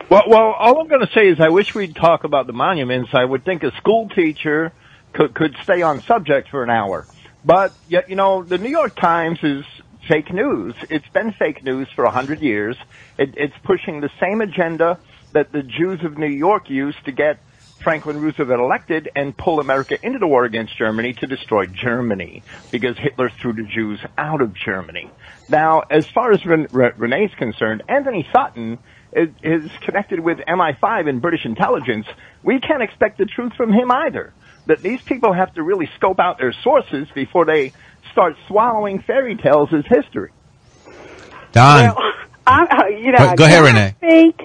[0.09, 3.11] Well, well, all I'm going to say is I wish we'd talk about the monuments.
[3.13, 4.73] I would think a school teacher
[5.13, 7.07] could could stay on subject for an hour.
[7.43, 9.65] But yet, you know, the New York Times is
[10.07, 10.75] fake news.
[10.89, 12.77] It's been fake news for a hundred years.
[13.17, 14.99] It, it's pushing the same agenda
[15.33, 17.39] that the Jews of New York used to get
[17.83, 22.95] Franklin Roosevelt elected and pull America into the war against Germany to destroy Germany because
[22.97, 25.09] Hitler threw the Jews out of Germany.
[25.49, 28.77] Now, as far as Ren- Re- Renee's concerned, Anthony Sutton
[29.13, 32.05] is, is connected with MI5 and British intelligence.
[32.43, 34.33] We can't expect the truth from him either.
[34.67, 37.73] That these people have to really scope out their sources before they
[38.11, 40.31] start swallowing fairy tales as history.
[41.51, 41.95] Don.
[42.47, 43.95] I'm, uh, you know, Go- go ahead, Renee.
[43.97, 44.41] Speak?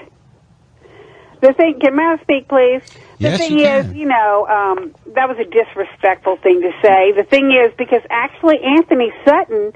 [1.41, 2.83] The thing, can I speak, please?
[3.21, 7.13] The Yes, thing you is, you know, um, that was a disrespectful thing to say.
[7.13, 9.73] The thing is, because actually Anthony Sutton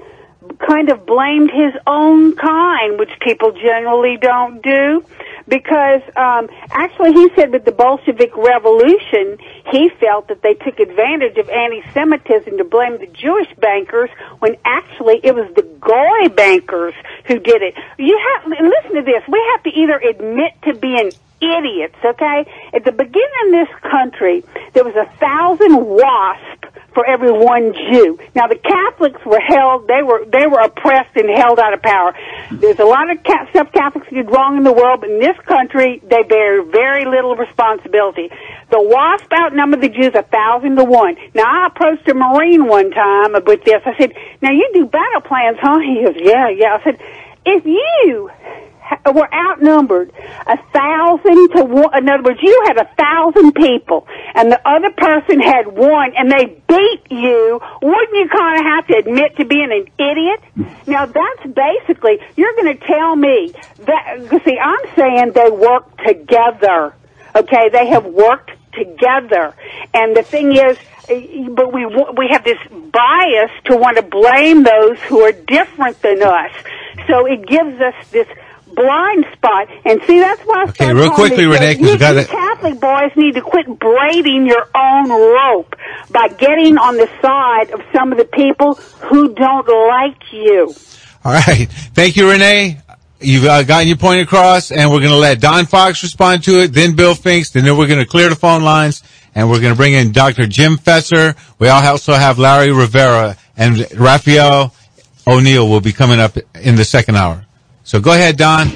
[0.59, 5.03] kind of blamed his own kind, which people generally don't do.
[5.47, 9.37] Because um, actually, he said with the Bolshevik Revolution,
[9.71, 15.19] he felt that they took advantage of anti-Semitism to blame the Jewish bankers when actually
[15.23, 16.93] it was the Goy bankers
[17.25, 17.75] who did it.
[17.97, 21.11] You have, listen to this, we have to either admit to being
[21.41, 22.45] idiots, okay?
[22.73, 28.19] At the beginning of this country, there was a thousand wasps for every one Jew.
[28.35, 32.13] Now the Catholics were held, they were, they were oppressed and held out of power.
[32.51, 33.17] There's a lot of
[33.49, 37.35] stuff Catholics did wrong in the world, but in this country, they bear very little
[37.35, 38.29] responsibility.
[38.69, 41.15] The wasp outnumbered the Jews a thousand to one.
[41.33, 43.81] Now I approached a Marine one time with this.
[43.85, 45.79] I said, now you do battle plans, huh?
[45.79, 46.77] He goes, yeah, yeah.
[46.79, 46.99] I said,
[47.45, 48.29] if you
[49.13, 50.11] were outnumbered
[50.47, 51.97] a thousand to one.
[51.97, 56.31] In other words, you had a thousand people, and the other person had one, and
[56.31, 57.59] they beat you.
[57.81, 60.77] Wouldn't you kind of have to admit to being an idiot?
[60.87, 64.41] Now that's basically you're going to tell me that.
[64.45, 66.95] See, I'm saying they work together.
[67.35, 69.55] Okay, they have worked together,
[69.93, 70.77] and the thing is
[71.49, 76.21] but we we have this bias to want to blame those who are different than
[76.23, 76.51] us.
[77.07, 78.27] So it gives us this
[78.81, 79.67] blind spot.
[79.85, 80.65] And see, that's why.
[80.65, 82.27] I okay, real quickly, Renee, because you got it.
[82.27, 85.75] Catholic boys need to quit braiding your own rope
[86.09, 88.75] by getting on the side of some of the people
[89.09, 90.73] who don't like you.
[91.23, 92.81] All right, thank you, Renee.
[93.19, 96.61] You've uh, gotten your point across, and we're going to let Don Fox respond to
[96.61, 99.03] it, then Bill Fincks, and then we're going to clear the phone lines,
[99.35, 100.47] and we're going to bring in Dr.
[100.47, 101.37] Jim Fetzer.
[101.59, 104.73] We also have Larry Rivera, and Raphael
[105.27, 107.45] O'Neill will be coming up in the second hour.
[107.91, 108.69] So go ahead, Don.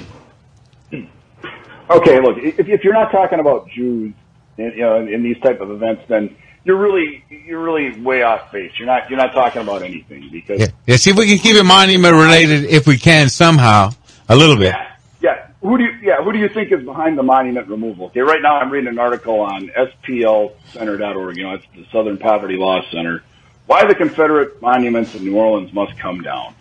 [1.89, 4.13] Okay, look, if, if you're not talking about Jews,
[4.57, 6.35] in, you know, in these type of events, then
[6.65, 8.73] you're really you're really way off base.
[8.77, 10.67] You're not you're not talking about anything because yeah.
[10.85, 13.91] yeah see if we can keep it monument related if we can somehow
[14.27, 14.73] a little bit.
[14.73, 15.47] Yeah, yeah.
[15.61, 18.07] Who do you yeah who do you think is behind the monument removal?
[18.07, 21.37] Okay, right now I'm reading an article on SPLCenter.org.
[21.37, 23.23] You know, it's the Southern Poverty Law Center.
[23.65, 26.53] Why the Confederate monuments in New Orleans must come down.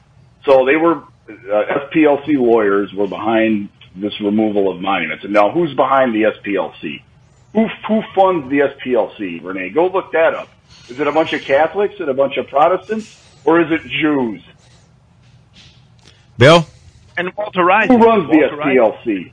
[0.44, 5.24] So they were Uh, SPLC lawyers were behind this removal of monuments.
[5.24, 7.02] And now who's behind the SPLC?
[7.54, 9.70] Who, who funds the SPLC, Renee?
[9.70, 10.48] Go look that up.
[10.88, 13.20] Is it a bunch of Catholics and a bunch of Protestants?
[13.44, 14.42] Or is it Jews?
[16.36, 16.66] Bill?
[17.16, 17.88] And Walter Rice.
[17.88, 19.32] Who runs Walter the SPLC?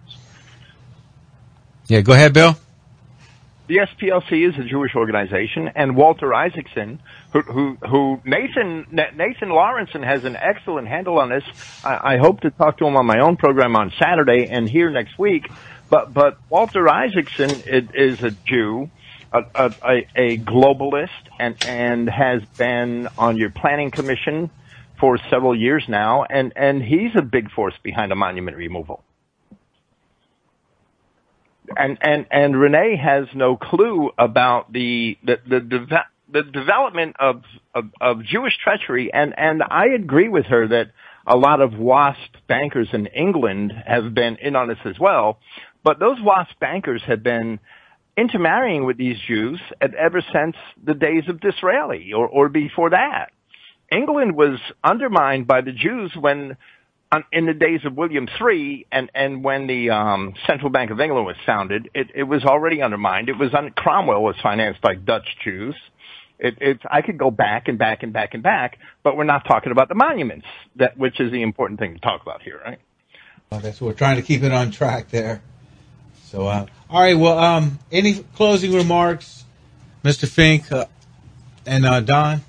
[1.87, 2.55] Yeah, go ahead, Bill.
[3.67, 7.01] The SPLC is a Jewish organization, and Walter Isaacson,
[7.31, 11.43] who who, Nathan Nathan Lawrenson has an excellent handle on this.
[11.83, 14.89] I, I hope to talk to him on my own program on Saturday and here
[14.89, 15.49] next week.
[15.89, 18.89] But but Walter Isaacson is, is a Jew,
[19.31, 21.09] a, a, a globalist,
[21.39, 24.49] and and has been on your planning commission
[24.99, 29.03] for several years now, and and he's a big force behind a monument removal
[31.77, 37.85] and and and Renee has no clue about the the the, the, development of, of
[37.99, 40.91] of Jewish treachery, and and I agree with her that
[41.25, 45.39] a lot of WASP bankers in England have been in on this as well,
[45.83, 47.59] but those WASP bankers have been
[48.17, 53.31] intermarrying with these Jews ever since the days of Disraeli or or before that.
[53.91, 56.57] England was undermined by the Jews when
[57.31, 61.25] in the days of William III and, and when the um, Central Bank of England
[61.25, 63.27] was founded, it, it was already undermined.
[63.27, 65.75] It was un- Cromwell was financed by Dutch Jews.
[66.41, 69.45] It, it's I could go back and back and back and back, but we're not
[69.45, 72.79] talking about the monuments, that which is the important thing to talk about here, right?
[73.51, 75.43] Well, that's what we're trying to keep it on track there.
[76.25, 77.17] So, uh, all right.
[77.17, 79.45] Well, um, any closing remarks,
[80.03, 80.25] Mr.
[80.25, 80.85] Finck uh,
[81.67, 82.41] and uh, Don?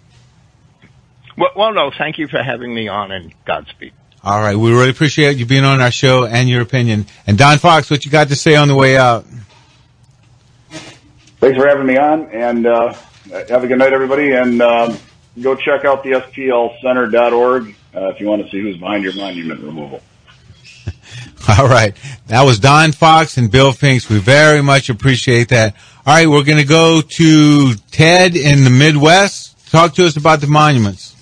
[1.36, 1.90] Well, well, no.
[1.96, 3.92] Thank you for having me on, and Godspeed.
[4.24, 4.56] All right.
[4.56, 7.06] We really appreciate you being on our show and your opinion.
[7.26, 9.26] And Don Fox, what you got to say on the way out?
[10.70, 12.94] Thanks for having me on and, uh,
[13.32, 14.32] have a good night, everybody.
[14.32, 14.96] And, um,
[15.40, 19.60] go check out the SPLcenter.org, uh, if you want to see who's behind your monument
[19.60, 20.02] removal.
[21.58, 21.96] All right.
[22.28, 24.08] That was Don Fox and Bill Fincks.
[24.08, 25.74] We very much appreciate that.
[26.06, 26.28] All right.
[26.28, 29.70] We're going to go to Ted in the Midwest.
[29.70, 31.16] Talk to us about the monuments.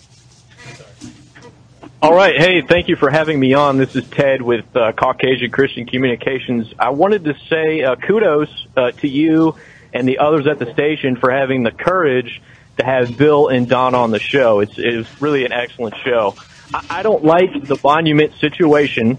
[2.02, 2.34] All right.
[2.36, 3.76] Hey, thank you for having me on.
[3.76, 6.72] This is Ted with uh, Caucasian Christian Communications.
[6.78, 9.54] I wanted to say uh, kudos uh, to you
[9.92, 12.40] and the others at the station for having the courage
[12.78, 14.60] to have Bill and Don on the show.
[14.60, 14.78] It's,
[15.20, 16.36] really an excellent show.
[16.72, 19.18] I, I don't like the monument situation.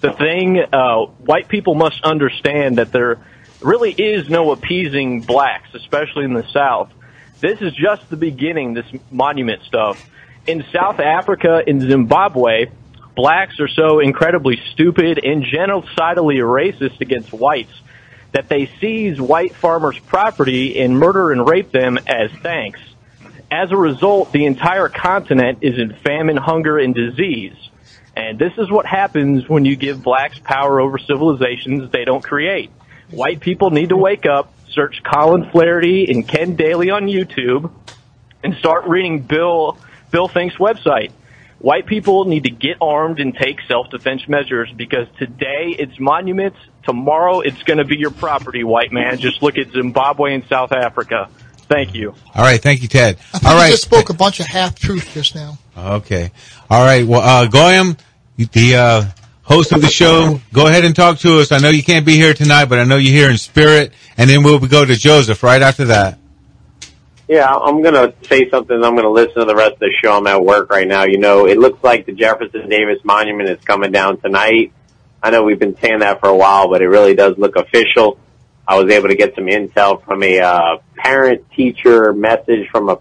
[0.00, 3.18] The thing, uh, white people must understand that there
[3.60, 6.90] really is no appeasing blacks, especially in the South.
[7.40, 10.04] This is just the beginning, this monument stuff
[10.48, 12.70] in South Africa, in Zimbabwe,
[13.14, 17.72] blacks are so incredibly stupid and genocidally racist against whites
[18.32, 22.80] that they seize white farmers' property and murder and rape them as thanks.
[23.50, 27.54] As a result, the entire continent is in famine, hunger, and disease.
[28.14, 32.70] And this is what happens when you give blacks power over civilizations they don't create.
[33.10, 37.70] White people need to wake up, search Colin Flaherty and Ken Daly on YouTube,
[38.44, 39.78] and start reading Bill
[40.10, 41.12] Bill Finck's website.
[41.60, 47.40] White people need to get armed and take self-defense measures because today it's monuments, tomorrow
[47.40, 49.18] it's going to be your property, white man.
[49.18, 51.28] Just look at Zimbabwe and South Africa.
[51.68, 52.14] Thank you.
[52.34, 53.18] All right, thank you, Ted.
[53.34, 55.58] I think you just spoke a bunch of half truth just now.
[55.76, 56.30] okay,
[56.70, 57.06] all right.
[57.06, 57.96] Well, uh, Goyim,
[58.36, 59.04] the uh,
[59.42, 61.50] host of the show, go ahead and talk to us.
[61.50, 64.30] I know you can't be here tonight, but I know you're here in spirit, and
[64.30, 66.18] then we'll go to Joseph right after that.
[67.28, 68.82] Yeah, I'm to say something.
[68.82, 70.16] I'm to listen to the rest of the show.
[70.16, 71.04] I'm at work right now.
[71.04, 74.72] You know, it looks like the Jefferson Davis Monument is coming down tonight.
[75.22, 78.18] I know we've been saying that for a while, but it really does look official.
[78.66, 82.98] I was able to get some intel from a uh, parent teacher message from a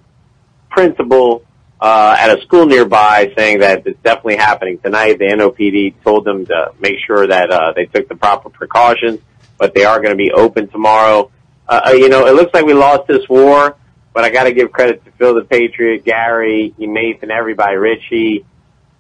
[0.70, 1.46] principal
[1.80, 5.20] uh, at a school nearby saying that it's definitely happening tonight.
[5.20, 9.20] The NOPD told them to make sure that uh, they took the proper precautions,
[9.58, 11.32] but they are going to be open tomorrow.
[11.68, 13.76] Uh, uh, you know, it looks like we lost this war,
[14.18, 18.48] but I got to give credit to Phil the Patriot, Gary, Nathan, everybody, Richie,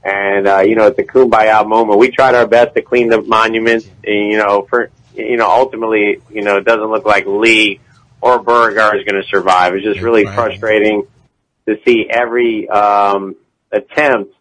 [0.03, 1.97] and uh, you know, it's a kumbaya moment.
[1.97, 6.22] We tried our best to clean the monument, and you know, for you know, ultimately,
[6.30, 7.80] you know, it doesn't look like Lee
[8.22, 9.74] or Beauregard is going to survive.
[9.74, 11.07] It's just really frustrating
[11.65, 13.38] to see every um,
[13.72, 14.36] attempt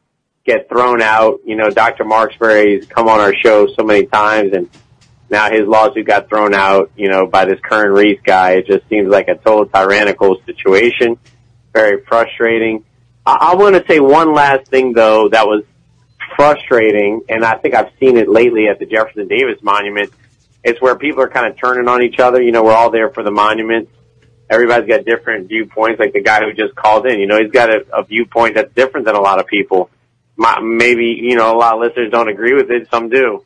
[0.45, 1.41] get thrown out.
[1.47, 2.05] You know, Dr.
[2.05, 4.69] Marksbury's come on our show so many times, and
[5.29, 6.91] now his lawsuit got thrown out.
[6.97, 8.53] You know, by this current Reese guy.
[8.53, 11.19] It just seems like a total tyrannical situation.
[11.73, 12.85] Very frustrating.
[13.25, 15.65] I, I want to say one last thing though that was
[16.37, 20.13] frustrating, and I think I've seen it lately at the Jefferson Davis Monument.
[20.65, 22.43] It's where people are kind of turning on each other.
[22.43, 23.89] You know, we're all there for the monument.
[24.51, 25.99] Everybody's got different viewpoints.
[25.99, 28.73] Like the guy who just called in, you know, he's got a, a viewpoint that's
[28.75, 29.91] different than a lot of people.
[30.37, 32.89] My, maybe you know a lot of listeners don't agree with it.
[32.91, 33.45] Some do.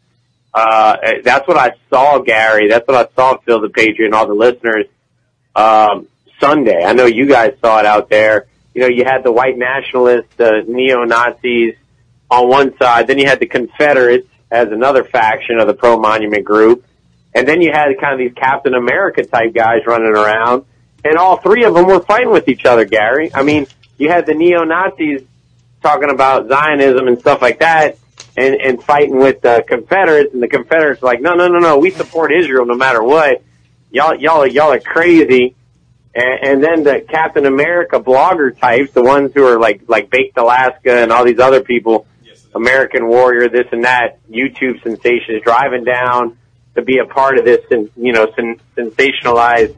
[0.52, 2.68] Uh, that's what I saw, Gary.
[2.68, 4.86] That's what I saw, Phil the Patriot, and all the listeners.
[5.54, 6.08] Um,
[6.40, 6.82] Sunday.
[6.84, 8.46] I know you guys saw it out there.
[8.74, 11.74] You know, you had the white nationalists, the neo Nazis
[12.30, 13.06] on one side.
[13.06, 16.84] Then you had the Confederates as another faction of the pro monument group.
[17.34, 20.64] And then you had kind of these Captain America type guys running around.
[21.04, 23.32] And all three of them were fighting with each other, Gary.
[23.34, 23.66] I mean,
[23.98, 25.22] you had the neo Nazis
[25.82, 27.98] talking about Zionism and stuff like that
[28.40, 31.90] and, and fighting with the Confederates and the Confederates like, no, no, no, no, we
[31.90, 33.42] support Israel no matter what.
[33.90, 35.54] Y'all, y'all, y'all are crazy.
[36.14, 40.38] And, and then the Captain America blogger types, the ones who are like, like Baked
[40.38, 42.06] Alaska and all these other people,
[42.54, 46.36] American Warrior, this and that, YouTube sensations driving down
[46.74, 49.74] to be a part of this, and you know, sen- sensationalized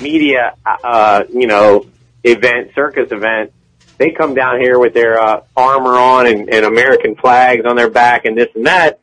[0.00, 1.86] media, uh, you know,
[2.22, 3.52] event, circus event.
[3.96, 7.90] They come down here with their uh, armor on and, and American flags on their
[7.90, 9.00] back and this and that,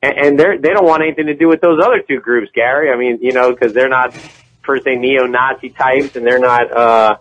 [0.00, 2.90] and, and they're they don't want anything to do with those other two groups, Gary.
[2.90, 4.14] I mean, you know, because they're not
[4.62, 7.16] per se neo-Nazi types, and they're not, uh,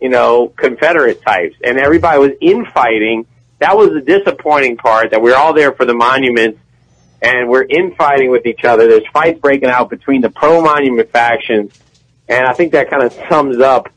[0.00, 3.26] you know, Confederate types, and everybody was infighting.
[3.58, 5.10] That was the disappointing part.
[5.10, 6.60] That we're all there for the monuments,
[7.20, 8.88] and we're infighting with each other.
[8.88, 11.78] There's fights breaking out between the pro-monument factions,
[12.26, 13.88] and I think that kind of sums up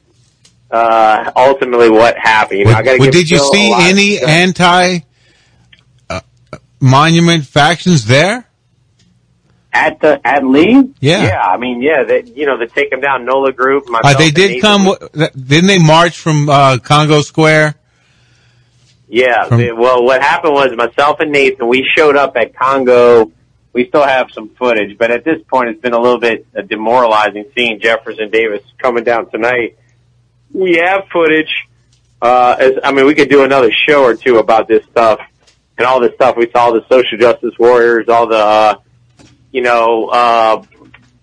[0.71, 2.59] uh, ultimately what happened.
[2.59, 4.99] You know, I Well, did you see any anti
[6.09, 6.19] uh,
[6.79, 8.47] monument factions there?
[9.77, 10.93] at the at Lee?
[10.99, 11.23] Yeah.
[11.23, 11.41] yeah.
[11.41, 13.85] I mean, yeah, they, you know, the Take 'Em Down NOLA group.
[13.93, 14.95] Uh, they did come.
[15.13, 17.75] Didn't they march from uh, Congo Square?
[19.07, 19.45] Yeah.
[19.45, 23.31] From- the- well, what happened was myself and Nathan, we showed up at Congo.
[23.73, 26.61] We still have some footage, but at this point, it's been a little bit uh,
[26.63, 29.77] demoralizing seeing Jefferson Davis coming down tonight.
[30.53, 31.67] We have footage.
[32.21, 35.19] Uh, as, I mean, we could do another show or two about this stuff
[35.77, 36.35] and all this stuff.
[36.35, 38.75] We saw the social justice warriors, all the, uh,
[39.51, 40.63] you know, uh,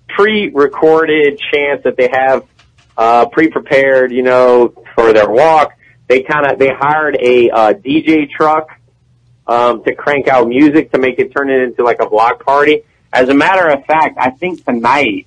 [0.08, 2.46] pre-recorded chants that they have,
[2.96, 5.72] uh, pre-prepared, you know, for their walk.
[6.06, 8.68] They kind of, they hired a, uh, DJ truck,
[9.46, 12.82] um, to crank out music to make it turn it into like a block party.
[13.12, 15.26] As a matter of fact, I think tonight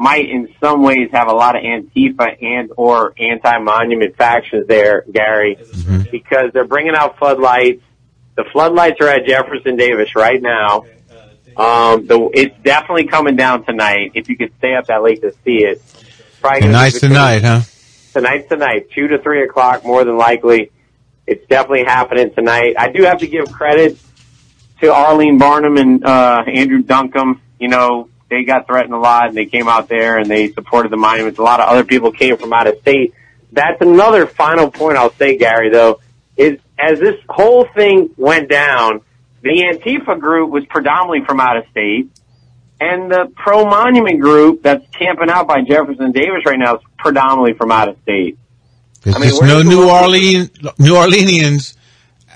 [0.00, 5.58] might in some ways have a lot of Antifa and or anti-monument factions there, Gary,
[6.10, 7.82] because they're bringing out floodlights.
[8.34, 10.86] The floodlights are at Jefferson Davis right now.
[11.54, 14.12] Um, the, it's definitely coming down tonight.
[14.14, 15.82] If you could stay up that late to see it,
[16.40, 17.60] probably Nice tonight, huh?
[18.14, 20.70] Tonight's tonight, two to three o'clock, more than likely.
[21.26, 22.74] It's definitely happening tonight.
[22.78, 23.98] I do have to give credit
[24.80, 27.42] to Arlene Barnum and uh, Andrew Duncombe.
[27.58, 30.90] You know, they got threatened a lot and they came out there and they supported
[30.90, 31.38] the monuments.
[31.38, 33.12] A lot of other people came from out of state.
[33.52, 36.00] That's another final point I'll say, Gary, though,
[36.36, 39.00] is as this whole thing went down,
[39.42, 42.08] the Antifa group was predominantly from out of state.
[42.80, 47.52] And the pro monument group that's camping out by Jefferson Davis right now is predominantly
[47.54, 48.38] from out of state.
[49.02, 51.74] There's I mean, just no New Orleans, New Orleanians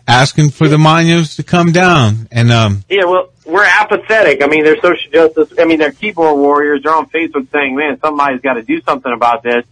[0.07, 2.29] asking for the monuments to come down.
[2.31, 4.43] And, um, Yeah, well, we're apathetic.
[4.43, 5.53] I mean, they're social justice.
[5.59, 6.83] I mean, they're keyboard warriors.
[6.83, 9.65] They're on Facebook saying, "Man, somebody's got to do something about this."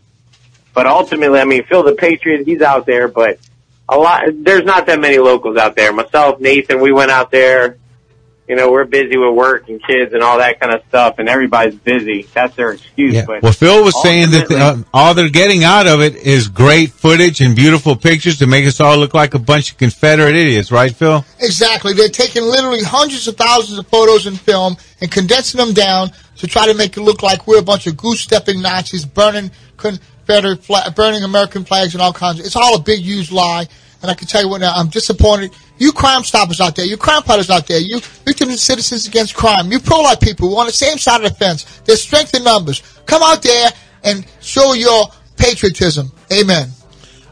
[0.75, 3.39] But ultimately, I mean, Phil the Patriot, he's out there, but
[3.89, 4.25] a lot.
[4.33, 5.93] There's not that many locals out there.
[5.93, 7.77] Myself, Nathan, we went out there.
[8.53, 11.27] You know, we're busy with work and kids and all that kind of stuff, and
[11.27, 12.29] everybody's busy.
[12.35, 13.15] That's their excuse.
[13.15, 13.25] yeah.
[13.27, 16.49] But Well, Phil was saying that ultimately- uh, all they're getting out of it is
[16.49, 20.35] great footage and beautiful pictures to make us all look like a bunch of Confederate
[20.35, 21.25] idiots, right, Phil?
[21.41, 21.95] Exactly.
[21.95, 26.47] They're taking literally hundreds of thousands of photos and film and condensing them down to
[26.47, 30.95] try to make it look like we're a bunch of goose-stepping Nazis burning Confederate flag,
[30.95, 32.45] burning American flags and all kinds of.
[32.45, 33.67] It's all a big, huge lie.
[34.03, 35.53] And I can tell you what now, I'm disappointed.
[35.79, 39.35] You crime stoppers out there, you crime fighters out there, you victims and citizens against
[39.35, 41.65] crime, you pro-life people who are on the same side of the fence.
[41.85, 42.83] There's strength in numbers.
[43.07, 43.71] Come out there
[44.05, 45.07] and show your
[45.37, 46.13] patriotism.
[46.33, 46.69] Amen.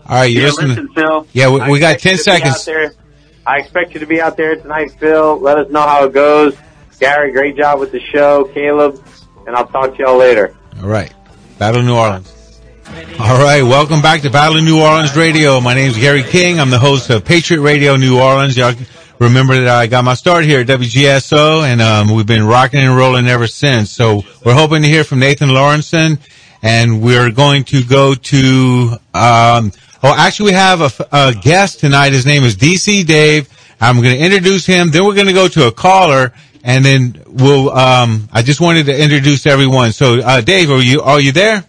[0.08, 0.68] All right, you yeah, listen.
[0.68, 1.26] listen, Phil.
[1.32, 2.64] Yeah, we- we got 10 to be out seconds.
[2.64, 2.94] there.
[3.46, 5.38] I expect you to be out there tonight, Phil.
[5.40, 6.54] Let us know how it goes.
[6.98, 8.44] Gary, great job with the show.
[8.52, 9.02] Caleb,
[9.46, 10.54] and I'll talk to y'all later.
[10.82, 11.12] All right.
[11.58, 12.32] Battle of New Orleans.
[12.90, 13.62] All right.
[13.62, 15.60] Welcome back to Battle of New Orleans Radio.
[15.60, 16.58] My name is Gary King.
[16.58, 18.56] I'm the host of Patriot Radio New Orleans.
[18.56, 18.74] Y'all
[19.20, 22.96] remember that I got my start here at WGSO and, um, we've been rocking and
[22.96, 23.92] rolling ever since.
[23.92, 26.18] So we're hoping to hear from Nathan Lawrenson
[26.62, 29.70] and we're going to go to, um,
[30.02, 30.80] oh, actually we have
[31.12, 32.12] a guest tonight.
[32.12, 33.48] His name is DC Dave.
[33.80, 34.90] I'm going to introduce him.
[34.90, 36.32] Then we're going to go to a caller
[36.64, 39.92] and then we'll, um, I just wanted to introduce everyone.
[39.92, 41.64] So, uh, Dave, are you, are you there?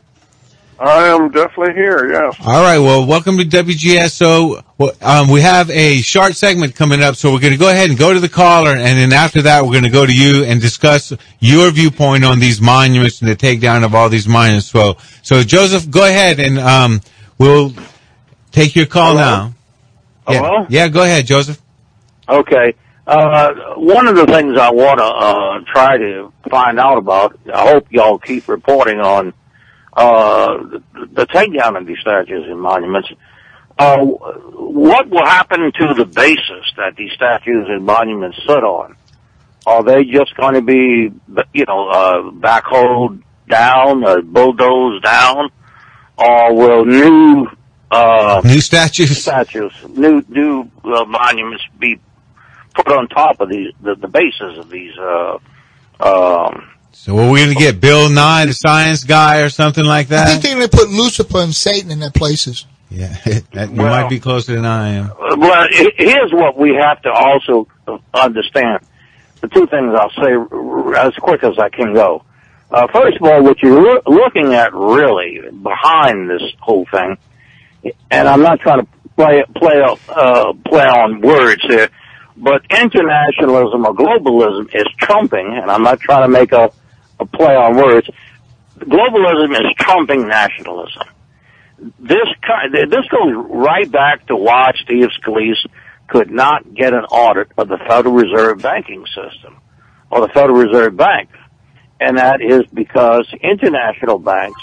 [0.81, 2.35] I am definitely here, yes.
[2.43, 2.79] All right.
[2.79, 4.63] Well, welcome to WGSO.
[4.79, 7.91] Well, um, we have a short segment coming up, so we're going to go ahead
[7.91, 10.43] and go to the caller, and then after that, we're going to go to you
[10.43, 14.71] and discuss your viewpoint on these monuments and the takedown of all these monuments.
[14.71, 17.01] So, so Joseph, go ahead and um,
[17.37, 17.75] we'll
[18.49, 19.53] take your call now.
[20.27, 20.39] Yeah.
[20.39, 20.65] Hello?
[20.67, 21.61] Yeah, go ahead, Joseph.
[22.27, 22.73] Okay.
[23.05, 27.69] Uh, one of the things I want to uh, try to find out about, I
[27.69, 29.33] hope y'all keep reporting on
[29.93, 33.09] uh, the, the takedown of these statues and monuments.
[33.77, 38.95] Uh, what will happen to the basis that these statues and monuments sit on?
[39.65, 41.11] Are they just going to be,
[41.53, 45.49] you know, uh, backhoed down, uh, bulldozed down,
[46.17, 47.47] or will new
[47.91, 51.99] uh, new statues, statues, new new uh, monuments be
[52.73, 54.97] put on top of these the, the bases of these?
[54.97, 55.37] Uh,
[55.99, 59.83] um, So, what are we going to get Bill Nye, the science guy, or something
[59.85, 60.27] like that?
[60.27, 62.65] I think they're going to put Lucifer and Satan in their places.
[62.89, 63.07] Yeah,
[63.53, 65.11] that, you might be closer than I am.
[65.37, 67.67] well, here's what we have to also
[68.13, 68.85] understand.
[69.39, 72.23] The two things I'll say as quick as I can go.
[72.69, 77.17] Uh, first of all, what you're loo- looking at really behind this whole thing,
[78.11, 81.89] and I'm not trying to play play uh, play on words here,
[82.37, 86.71] but internationalism or globalism is trumping, and I'm not trying to make a,
[87.21, 88.09] a play on words.
[88.79, 91.03] Globalism is trumping nationalism.
[91.99, 92.27] This
[92.71, 95.65] this goes right back to why Steve Scalise
[96.07, 99.57] could not get an audit of the Federal Reserve banking system
[100.09, 101.29] or the Federal Reserve Bank,
[101.99, 104.61] and that is because international banks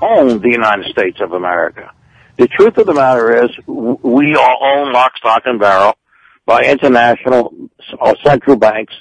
[0.00, 1.90] own the United States of America.
[2.38, 5.96] The truth of the matter is, we are owned lock, stock, and barrel
[6.46, 7.52] by international
[8.00, 8.94] or central banks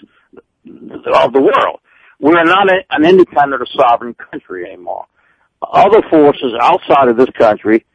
[0.65, 1.79] of the world.
[2.19, 5.05] We're not a, an independent or sovereign country anymore.
[5.61, 7.85] Other forces outside of this country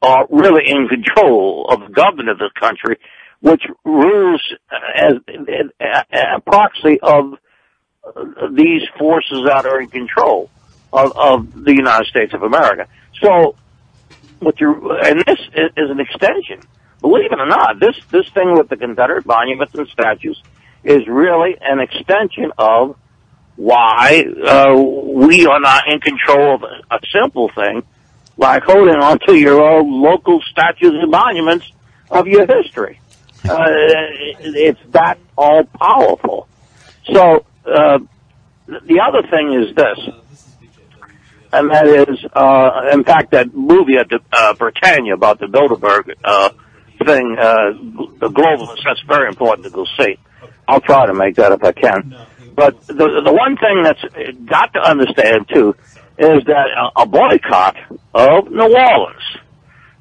[0.00, 2.96] are really in control of the government of this country,
[3.40, 4.42] which rules
[4.96, 5.14] as
[6.10, 7.34] a, proxy of
[8.52, 10.50] these forces that are in control
[10.92, 12.88] of, of the United States of America.
[13.22, 13.56] So,
[14.40, 16.60] what you and this is, is an extension.
[17.00, 20.42] Believe it or not, this this thing with the Confederate monuments and statues
[20.84, 22.96] is really an extension of
[23.58, 27.82] why uh, we are not in control of a, simple thing
[28.36, 31.66] like holding on to your own local statues and monuments
[32.08, 33.00] of your history.
[33.44, 33.64] Uh,
[34.38, 36.46] it's that all powerful.
[37.12, 37.98] So uh,
[38.68, 39.98] the other thing is this,
[41.52, 46.14] and that is, uh, in fact, that movie at the, uh, Prytania about the Bilderberg
[46.22, 46.50] uh,
[47.04, 47.72] thing, uh,
[48.20, 48.84] the globalists.
[48.84, 50.16] That's very important to go see.
[50.68, 52.14] I'll try to make that if I can.
[52.58, 54.02] But the the one thing that's
[54.44, 55.76] got to understand too
[56.18, 57.76] is that a, a boycott
[58.12, 59.22] of New Orleans,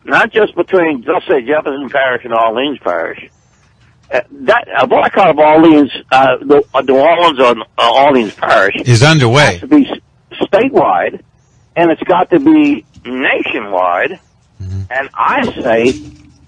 [0.04, 3.30] not just between let's say Jefferson Parish and Orleans Parish,
[4.12, 8.78] uh, that a boycott of Orleans, uh, the, uh, New Orleans or uh, Orleans Parish
[8.86, 9.58] Is underway.
[9.58, 10.02] has to be
[10.32, 11.22] statewide,
[11.76, 14.20] and it's got to be nationwide,
[14.60, 15.94] and I say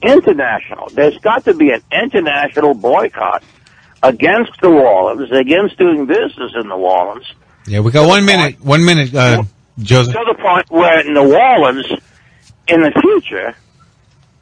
[0.01, 0.89] international.
[0.89, 3.43] There's got to be an international boycott
[4.03, 7.25] against New Orleans, against doing business in New Orleans,
[7.67, 8.59] Yeah, we got one minute.
[8.61, 9.43] One minute, uh,
[9.79, 10.13] Joseph.
[10.13, 11.85] to the point where New Orleans,
[12.67, 13.55] in the future,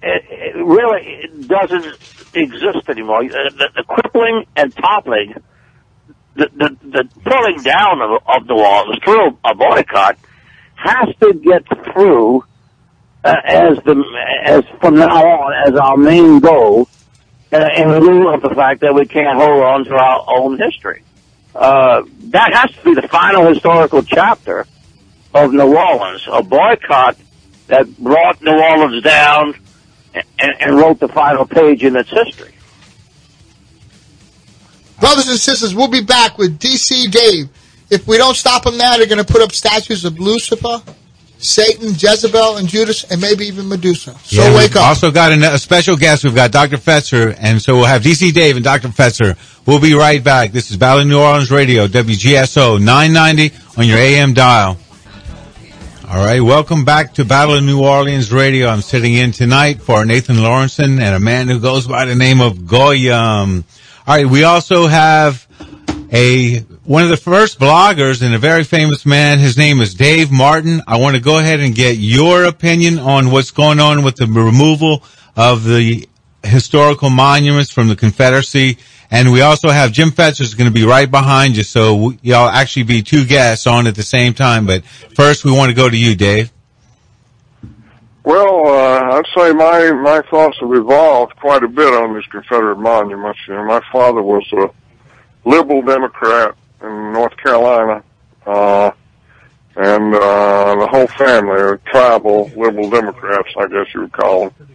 [0.02, 1.98] it, it really doesn't
[2.34, 3.24] exist anymore.
[3.24, 5.34] Uh, The, the crippling and toppling,
[6.36, 10.18] the, the, the pulling down of, of New Orleans through a boycott
[10.76, 12.44] has to get through
[13.24, 14.04] uh, as the
[14.46, 16.88] as from now on as our main goal,
[17.52, 21.04] in lieu of the fact that we can't hold on to our own history.
[21.56, 24.68] Uh, that has to be the final historical chapter
[25.34, 27.18] of New Orleans, a boycott
[27.68, 29.56] that brought New Orleans down
[30.14, 32.54] and, and wrote the final page in its history.
[35.00, 37.50] Brothers and sisters, we'll be back with DC Dave.
[37.90, 40.82] If we don't stop them now, they're going to put up statues of Lucifer,
[41.40, 44.14] Satan, Jezebel, and Judas, and maybe even Medusa.
[44.24, 44.84] So Yeah, wake up.
[44.84, 46.24] Also got a, a special guest.
[46.24, 46.78] We've got Dr.
[46.78, 48.88] Fetzer, and so we'll have DC Dave and Dr.
[48.90, 49.38] Fetzer.
[49.66, 50.52] We'll be right back.
[50.52, 54.78] This is Battle of New Orleans Radio, WGSO 990 on your AM dial.
[56.10, 58.68] All right, welcome back to Battle of New Orleans Radio.
[58.68, 62.40] I'm sitting in tonight for Nathan Lawrenson and a man who goes by the name
[62.40, 63.66] of Goyim.
[64.08, 65.46] All right, we also have
[66.14, 69.40] a one of the first bloggers and a very famous man.
[69.40, 70.82] His name is Dave Martin.
[70.88, 74.26] I want to go ahead and get your opinion on what's going on with the
[74.26, 75.04] removal
[75.36, 76.08] of the
[76.44, 78.78] historical monuments from the Confederacy.
[79.12, 81.64] And we also have Jim Fetzer is going to be right behind you.
[81.64, 84.66] So y'all actually be two guests on at the same time.
[84.66, 86.54] But first we want to go to you, Dave.
[88.24, 92.78] Well, uh, I'd say my, my thoughts have evolved quite a bit on these Confederate
[92.78, 93.40] monuments.
[93.46, 94.70] You know, my father was a
[95.44, 98.04] liberal Democrat in North Carolina,
[98.46, 98.92] uh,
[99.76, 104.68] and, uh, the whole family are tribal liberal Democrats, I guess you would call them.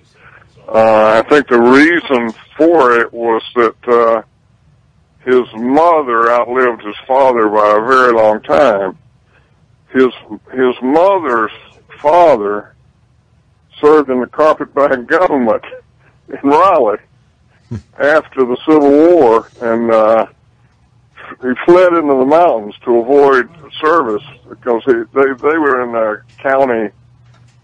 [0.68, 4.22] Uh, I think the reason for it was that, uh,
[5.24, 8.98] his mother outlived his father by a very long time.
[9.92, 10.08] His,
[10.52, 11.52] his mother's
[12.00, 12.74] father
[13.80, 15.64] served in the carpetbag government
[16.28, 16.98] in Raleigh
[17.98, 20.26] after the Civil War, and uh,
[21.40, 23.48] he fled into the mountains to avoid
[23.80, 26.90] service because he, they they were in a county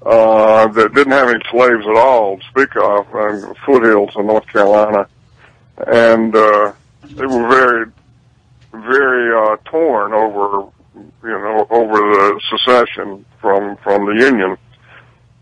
[0.05, 4.47] uh, that didn't have any slaves at all to speak of, in foothills in North
[4.47, 5.09] Carolina,
[5.87, 7.87] and uh, they were very
[8.73, 14.57] very uh, torn over you know over the secession from from the Union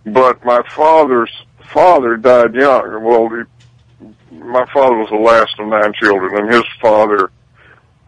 [0.07, 1.33] but my father's
[1.73, 3.03] father died young.
[3.03, 7.31] Well, he, my father was the last of nine children, and his father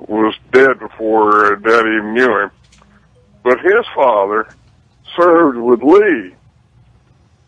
[0.01, 2.51] was dead before Dad even knew him.
[3.43, 4.49] But his father
[5.17, 6.35] served with Lee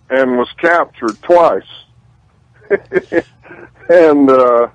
[0.08, 1.62] and was captured twice.
[3.88, 4.68] and uh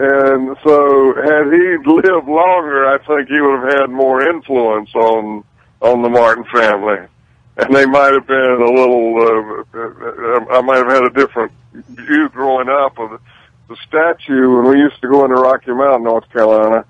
[0.00, 5.42] and so had he lived longer I think he would have had more influence on
[5.80, 7.06] on the Martin family
[7.58, 9.18] and they might have been a little.
[9.18, 13.20] Uh, I might have had a different view growing up of
[13.68, 14.56] the, statue.
[14.56, 16.84] When we used to go into Rocky Mount, North Carolina,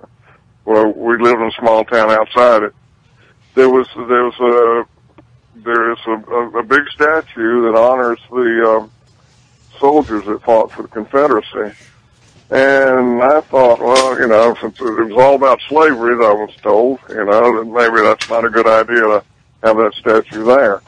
[0.64, 2.74] where we lived in a small town outside it,
[3.54, 4.86] there was there was a
[5.56, 8.90] there is a, a, a big statue that honors the um,
[9.78, 11.76] soldiers that fought for the Confederacy.
[12.50, 16.98] And I thought, well, you know, since it was all about slavery, I was told,
[17.10, 19.24] you know, that maybe that's not a good idea to
[19.62, 20.80] have that statue there.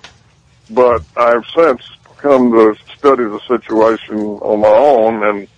[0.70, 1.82] But I've since
[2.16, 5.48] come to study the situation on my own and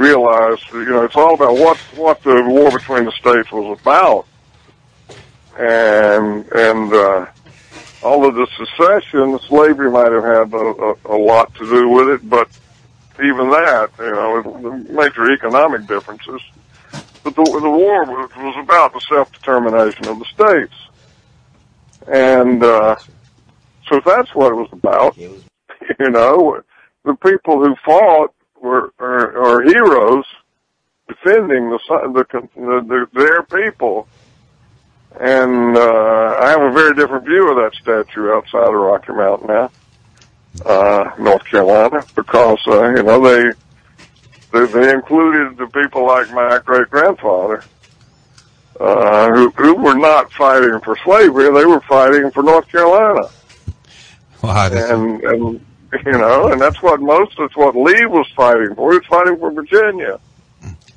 [0.00, 4.26] realized, you know, it's all about what what the war between the states was about,
[5.58, 7.26] and and uh,
[8.02, 12.08] all of the secession, slavery might have had a, a, a lot to do with
[12.08, 12.48] it, but
[13.22, 16.40] even that, you know, the major economic differences.
[17.22, 20.74] But the, the war was, was about the self-determination of the states.
[22.06, 22.96] And, uh,
[23.86, 25.18] so that's what it was about,
[26.00, 26.62] you know,
[27.04, 30.24] the people who fought were, are, are heroes
[31.08, 34.06] defending the, the, the, the their people.
[35.18, 39.48] And, uh, I have a very different view of that statue outside of Rocky Mountain
[39.48, 39.70] now,
[40.64, 43.50] uh, North Carolina, because, uh, you know, they,
[44.52, 47.64] they, they included the people like my great grandfather
[48.80, 53.28] uh, who, who were not fighting for slavery; they were fighting for North Carolina.
[54.42, 55.66] Wow, and and
[56.06, 58.92] you know, and that's what most that's what Lee was fighting for.
[58.92, 60.20] He was fighting for Virginia.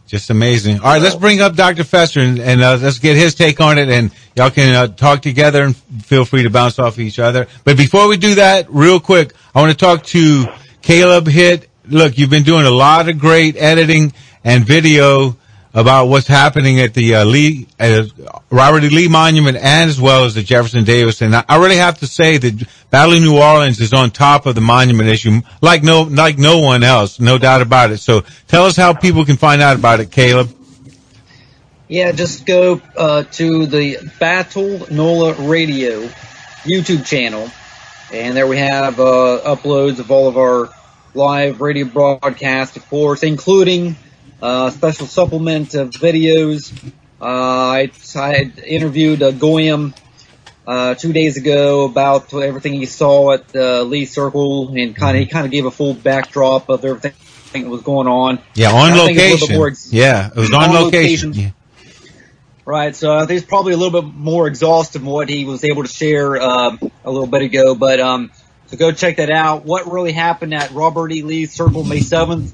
[0.06, 0.78] just amazing.
[0.80, 1.84] All right, let's bring up Dr.
[1.84, 5.22] Fetzer and, and uh, let's get his take on it, and y'all can uh, talk
[5.22, 7.48] together and feel free to bounce off each other.
[7.64, 10.46] But before we do that, real quick, I want to talk to
[10.82, 11.70] Caleb Hitt.
[11.86, 14.14] Look, you've been doing a lot of great editing
[14.44, 15.38] and video
[15.74, 18.03] about what's happening at the uh, Lee, uh,
[18.51, 18.89] Robert E.
[18.89, 21.21] Lee Monument and as well as the Jefferson Davis.
[21.21, 24.53] And I, really have to say that Battle of New Orleans is on top of
[24.53, 27.97] the monument issue like no, like no one else, no doubt about it.
[27.97, 30.55] So tell us how people can find out about it, Caleb.
[31.88, 36.07] Yeah, just go uh, to the Battle NOLA Radio
[36.63, 37.51] YouTube channel,
[38.11, 40.69] and there we have uh, uploads of all of our
[41.13, 43.95] live radio broadcasts, of course, including
[44.44, 46.74] uh, special supplement of videos.
[47.22, 49.94] Uh, I, I interviewed uh, Goyim
[50.68, 55.22] uh, two days ago about everything he saw at the Lee Circle, and kind of
[55.22, 57.14] he kind of gave a full backdrop of everything
[57.54, 58.39] that was going on.
[58.54, 59.56] Yeah, on I think it's a little bit location.
[59.56, 61.34] more ex- yeah, it was on, location.
[61.34, 61.50] Yeah.
[62.66, 65.64] Right, so I think it's probably a little bit more exhaustive than what he was
[65.64, 67.76] able to share um, a little bit ago.
[67.76, 68.32] But um,
[68.68, 69.64] so go check that out.
[69.64, 71.22] What really happened at Robert E.
[71.24, 72.54] Lee Circle May seventh?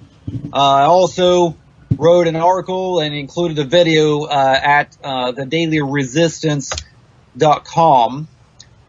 [0.53, 1.55] Uh, also
[1.99, 8.29] wrote an article and included a video uh, at uh, the Daily Resistance.com.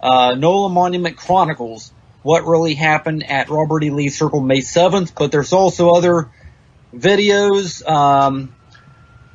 [0.01, 1.93] Uh, NOLA Monument Chronicles.
[2.23, 3.91] What really happened at Robert E.
[3.91, 5.17] Lee Circle May seventh?
[5.17, 6.31] But there's also other
[6.95, 7.85] videos.
[7.85, 8.55] Um,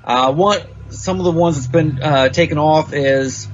[0.06, 0.60] uh, one,
[0.90, 3.50] some of the ones that's been uh, taken off is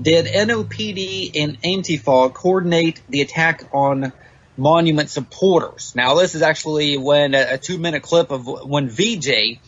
[0.00, 4.12] did NOPD and Antifa coordinate the attack on
[4.56, 5.94] monument supporters?
[5.94, 9.58] Now, this is actually when a, a two-minute clip of when VJ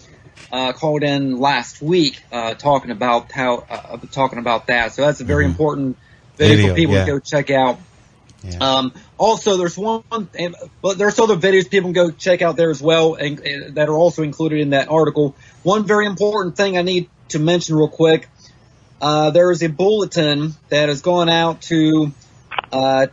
[0.52, 4.92] uh, called in last week uh, talking about how uh, talking about that.
[4.92, 5.96] So that's a very important
[6.36, 7.04] video, Video, for people yeah.
[7.04, 7.78] to go check out.
[8.60, 10.04] Um, also, there's one,
[10.38, 13.74] and- but there's other videos people can go check out there as well, and, and
[13.74, 15.34] that are also included in that article.
[15.62, 18.28] One very important thing I need to mention real quick:
[19.00, 22.12] uh, there is a bulletin that has gone out to
[22.72, 23.06] uh,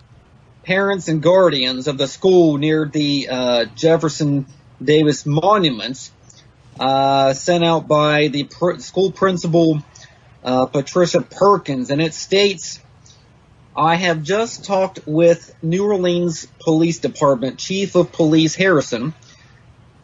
[0.63, 4.45] parents and guardians of the school near the uh, Jefferson
[4.83, 6.11] Davis monuments,
[6.79, 9.81] uh, sent out by the pr- school principal
[10.43, 12.79] uh, Patricia Perkins, and it states.
[13.75, 19.15] I have just talked with New Orleans Police Department Chief of Police Harrison,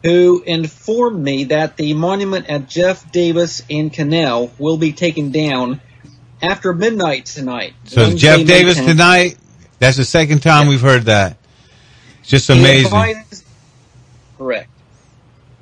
[0.02, 5.80] who informed me that the monument at Jeff Davis and Canal will be taken down
[6.42, 7.74] after midnight tonight.
[7.84, 8.86] So Wednesday, Jeff Davis 10th.
[8.86, 9.38] tonight.
[9.78, 11.36] That's the second time we've heard that.
[12.22, 12.86] It's just He amazing.
[12.86, 13.44] advised-
[14.36, 14.70] correct.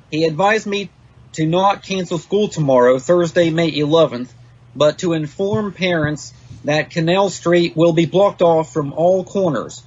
[0.09, 0.89] He advised me
[1.33, 4.29] to not cancel school tomorrow, Thursday, May 11th,
[4.75, 9.83] but to inform parents that Canal Street will be blocked off from all corners.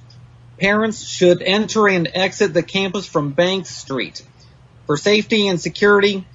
[0.59, 4.21] Parents should enter and exit the campus from Banks Street.
[4.85, 6.25] For safety and security,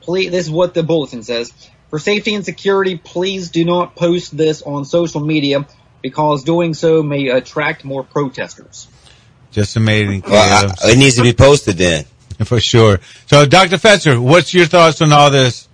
[0.00, 1.52] please, this is what the bulletin says.
[1.90, 5.66] For safety and security, please do not post this on social media
[6.02, 8.88] because doing so may attract more protesters.
[9.52, 10.24] Just amazing.
[10.26, 12.04] Well, I- it needs to be posted then.
[12.42, 13.00] For sure.
[13.26, 13.76] So, Dr.
[13.76, 15.68] Fetzer, what's your thoughts on all this?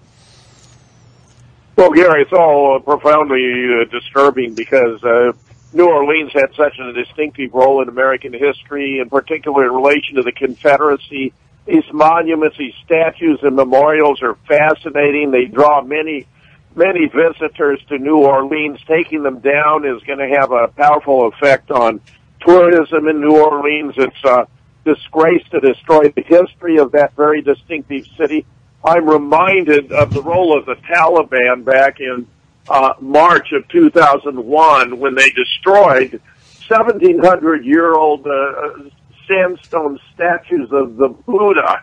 [1.77, 5.33] Well, Gary, it's all uh, profoundly uh, disturbing because uh,
[5.73, 10.23] New Orleans had such a distinctive role in American history, in particular in relation to
[10.23, 11.33] the Confederacy.
[11.67, 15.31] These monuments, these statues and memorials are fascinating.
[15.31, 16.27] They draw many,
[16.75, 18.81] many visitors to New Orleans.
[18.87, 22.01] Taking them down is going to have a powerful effect on
[22.41, 23.95] tourism in New Orleans.
[23.97, 24.49] It's a
[24.85, 28.47] disgrace to destroy the history of that very distinctive city.
[28.85, 32.27] I'm reminded of the role of the Taliban back in
[32.69, 36.21] uh, March of 2001 when they destroyed
[36.69, 38.91] 1700 year old uh,
[39.27, 41.83] sandstone statues of the Buddha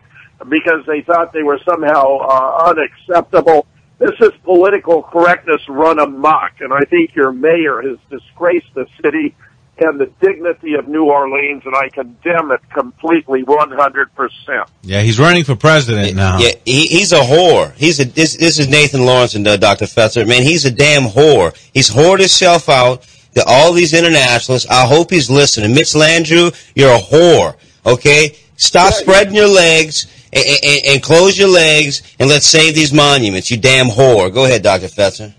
[0.50, 3.66] because they thought they were somehow uh, unacceptable.
[4.00, 9.36] This is political correctness run amok, and I think your mayor has disgraced the city
[9.80, 14.66] and the dignity of New Orleans, and I condemn it completely, 100%.
[14.82, 16.40] Yeah, he's running for president now.
[16.40, 17.74] Yeah, he, he's a whore.
[17.76, 18.36] He's a this.
[18.38, 19.86] This is Nathan Lawrence and uh, Dr.
[19.86, 20.28] Fetzer.
[20.28, 21.56] Man, he's a damn whore.
[21.74, 23.04] He's whored himself out
[23.36, 24.70] to all these internationalists.
[24.70, 25.74] I hope he's listening.
[25.74, 27.56] Mitch Landrieu, you're a whore.
[27.86, 32.94] Okay, stop spreading your legs and, and, and close your legs and let's save these
[32.94, 33.52] monuments.
[33.52, 34.34] You damn whore.
[34.34, 34.88] Go ahead, Dr.
[34.88, 35.34] Fetzer.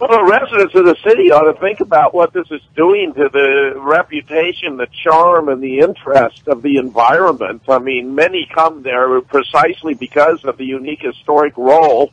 [0.00, 3.28] Well, the residents of the city ought to think about what this is doing to
[3.28, 7.62] the reputation, the charm, and the interest of the environment.
[7.68, 12.10] I mean, many come there precisely because of the unique historic role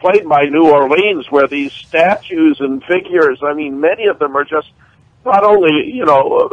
[0.00, 4.44] played by New Orleans where these statues and figures, I mean, many of them are
[4.44, 4.68] just
[5.24, 6.48] not only, you know,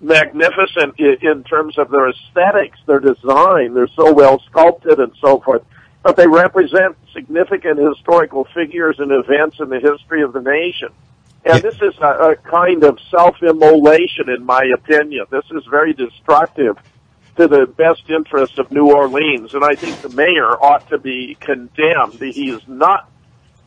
[0.00, 5.62] magnificent in, terms of their aesthetics, their design, they're so well sculpted and so forth,
[6.02, 10.88] but they represent significant historical figures and events in the history of the nation.
[11.44, 15.26] And this is a, a kind of self-immolation, in my opinion.
[15.30, 16.76] This is very destructive
[17.36, 21.36] to the best interest of New Orleans, and I think the mayor ought to be
[21.38, 22.14] condemned.
[22.20, 23.08] He is not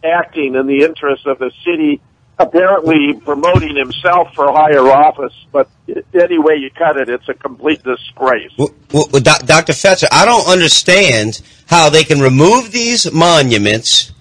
[0.03, 2.01] acting in the interest of the city,
[2.39, 5.69] apparently promoting himself for higher office, but
[6.13, 8.51] any way you cut it, it's a complete disgrace.
[8.57, 9.73] Well, well, Dr.
[9.73, 14.13] Fetzer, I don't understand how they can remove these monuments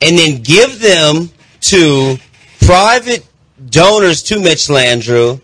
[0.00, 2.16] and then give them to
[2.60, 3.26] private
[3.68, 5.40] donors to Mitch Landrieu.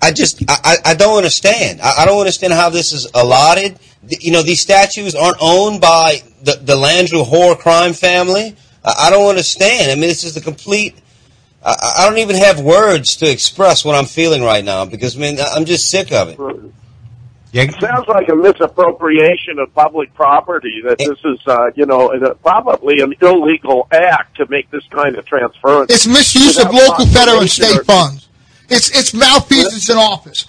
[0.00, 1.80] I, just, I, I don't understand.
[1.80, 3.78] I, I don't understand how this is allotted.
[4.08, 8.56] You know, these statues aren't owned by the, the Landrieu whore crime family.
[8.84, 9.90] I, I don't understand.
[9.90, 10.94] I mean, this is the complete.
[11.64, 15.38] I, I don't even have words to express what I'm feeling right now because, man,
[15.40, 16.38] I'm just sick of it.
[17.54, 20.80] It sounds like a misappropriation of public property.
[20.84, 22.10] That this is, uh, you know,
[22.42, 25.92] probably an illegal act to make this kind of transference.
[25.92, 28.28] It's misuse of local, federal, and state or- funds.
[28.70, 30.46] It's it's malfeasance in office.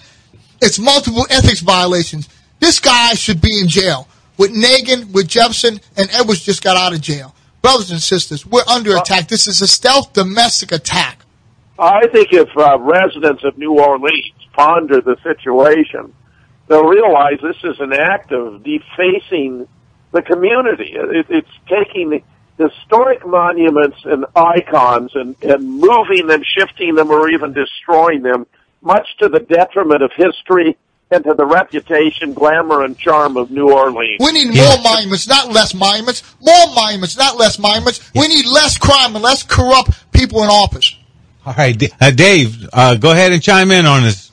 [0.62, 2.28] It's multiple ethics violations.
[2.58, 4.08] This guy should be in jail.
[4.38, 7.34] With Nagin, with Jefferson, and Edwards just got out of jail.
[7.64, 9.28] Brothers and sisters, we're under attack.
[9.28, 11.24] This is a stealth domestic attack.
[11.78, 16.12] I think if uh, residents of New Orleans ponder the situation,
[16.68, 19.66] they'll realize this is an act of defacing
[20.12, 20.92] the community.
[20.92, 22.22] It, it's taking
[22.58, 28.46] the historic monuments and icons and, and moving them, shifting them, or even destroying them,
[28.82, 30.76] much to the detriment of history
[31.10, 34.18] and to the reputation, glamour, and charm of New Orleans.
[34.20, 36.22] We need more monuments, not less monuments.
[36.40, 38.10] More monuments, not less monuments.
[38.14, 40.96] We need less crime and less corrupt people in office.
[41.46, 44.32] All right, uh, Dave, uh, go ahead and chime in on this.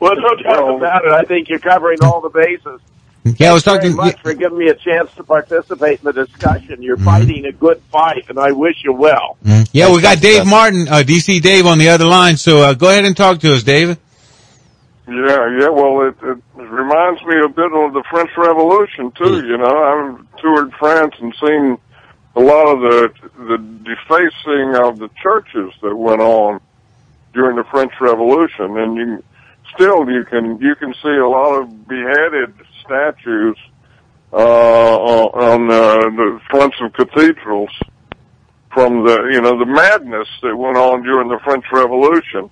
[0.00, 1.12] Well, no doubt about it.
[1.12, 2.80] I think you're covering all the bases.
[3.36, 3.96] Yeah, I was Thanks talking.
[3.96, 6.74] very much for giving me a chance to participate in the discussion.
[6.74, 6.82] Mm-hmm.
[6.82, 9.36] You're fighting a good fight, and I wish you well.
[9.72, 12.36] Yeah, we got Dave Martin, uh, DC Dave, on the other line.
[12.36, 13.98] So uh, go ahead and talk to us, David.
[15.08, 15.68] Yeah, yeah.
[15.70, 19.46] Well, it, it reminds me a bit of the French Revolution too.
[19.46, 21.78] You know, I've toured France and seen
[22.36, 26.60] a lot of the the defacing of the churches that went on
[27.32, 29.24] during the French Revolution, and you
[29.74, 32.54] still you can you can see a lot of beheaded
[32.84, 33.56] statues
[34.32, 37.70] uh, on uh, the fronts of cathedrals
[38.74, 42.50] from the you know the madness that went on during the French Revolution.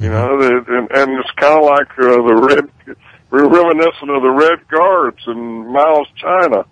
[0.00, 2.96] You know, the, and, and it's kind of like uh, the red,
[3.30, 6.64] we're reminiscent of the Red Guards in Mao's China.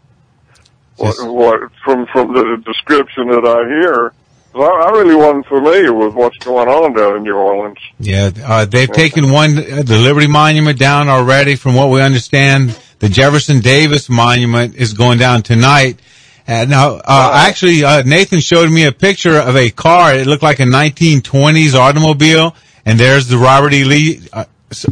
[0.96, 4.12] What, what from from the description that I hear,
[4.54, 7.78] I, I really wasn't familiar with what's going on down in New Orleans.
[8.00, 11.54] Yeah, uh, they've taken one, uh, the Liberty Monument down already.
[11.54, 16.00] From what we understand, the Jefferson Davis Monument is going down tonight.
[16.46, 20.14] And now, uh, actually, uh, Nathan showed me a picture of a car.
[20.14, 22.56] It looked like a 1920s automobile,
[22.88, 23.84] and there's the Robert E.
[23.84, 24.44] Lee uh,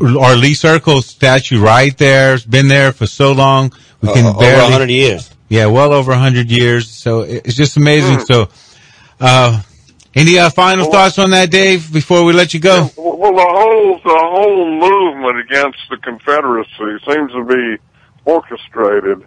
[0.05, 2.35] or Lee Circle statue right there.
[2.35, 3.73] It's been there for so long.
[4.03, 5.31] We can Uh, over barely 100 years.
[5.49, 6.91] Yeah, well over 100 years.
[6.91, 8.21] So it's just amazing.
[8.21, 8.49] So,
[9.21, 9.63] uh,
[10.15, 12.91] any uh, final thoughts on that, Dave, before we let you go?
[12.97, 17.77] Well, well, the whole the whole movement against the Confederacy seems to be
[18.25, 19.27] orchestrated.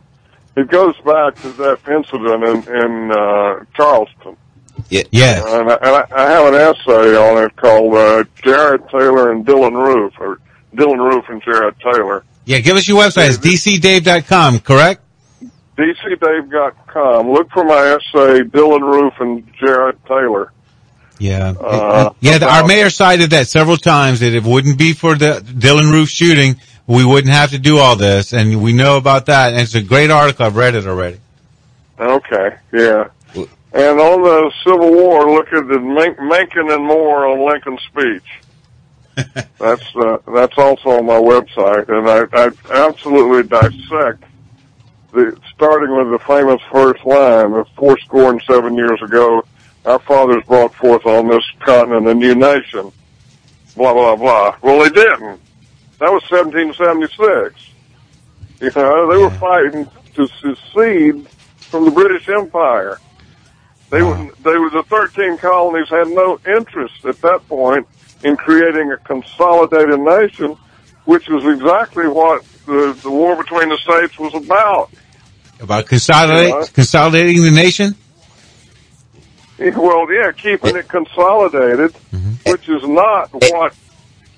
[0.56, 4.36] It goes back to that incident in, in uh, Charleston.
[4.90, 5.03] Yeah.
[5.11, 5.45] Yes.
[5.45, 9.45] And, I, and I, I have an essay on it called uh, Jared Taylor and
[9.45, 10.40] Dylann Roof, or
[10.76, 12.24] Dylann Roof and Jared Taylor.
[12.45, 13.30] Yeah, give us your website.
[13.30, 15.03] It's dcdave.com, correct?
[15.78, 17.32] DCDave.com.
[17.32, 20.52] Look for my essay, Dylann Roof and Jared Taylor.
[21.20, 21.53] Yeah.
[21.60, 25.16] Uh, yeah, the, our mayor cited that several times that if it wouldn't be for
[25.16, 28.34] the Dylann Roof shooting, we wouldn't have to do all this.
[28.34, 29.53] And we know about that.
[29.53, 30.45] And it's a great article.
[30.45, 31.20] I've read it already.
[31.99, 33.10] Okay, yeah.
[33.72, 38.41] And on the Civil War, look at the Mencken and Moore on Lincoln's speech.
[39.60, 44.24] that's uh, that's also on my website, and I, I absolutely dissect
[45.12, 49.44] the starting with the famous first line of four score and seven years ago.
[49.86, 52.91] Our fathers brought forth on this continent a new nation.
[53.76, 54.56] Blah blah blah.
[54.62, 55.41] Well, they didn't.
[56.00, 57.70] That was 1776.
[58.62, 61.28] You know, they were fighting to secede
[61.58, 63.00] from the British Empire.
[63.90, 67.88] They were, they were the 13 colonies had no interest at that point
[68.24, 70.56] in creating a consolidated nation,
[71.06, 74.91] which was exactly what the, the war between the states was about.
[75.60, 76.66] About consolidate, Yeah.
[76.74, 77.95] consolidating the nation?
[79.57, 82.49] Well, yeah, keeping it consolidated, Mm-hmm.
[82.52, 83.74] which is not what.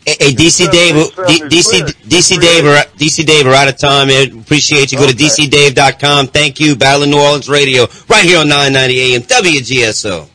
[0.04, 2.64] Hey, DC Dave, DC, DC Dave,
[2.98, 4.08] DC Dave, we're out of time.
[4.08, 4.40] Man.
[4.40, 4.98] Appreciate you.
[4.98, 6.28] Go to DCDave.com.
[6.28, 6.76] Thank you.
[6.76, 10.28] Battle of New Orleans Radio, right here on 990 AM WGSO.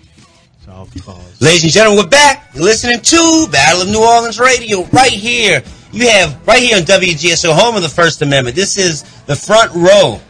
[1.41, 2.49] Ladies and gentlemen, we're back.
[2.55, 5.63] You're listening to Battle of New Orleans Radio, right here.
[5.91, 8.55] You have, right here on WGSO, home of the First Amendment.
[8.55, 10.21] This is the front row,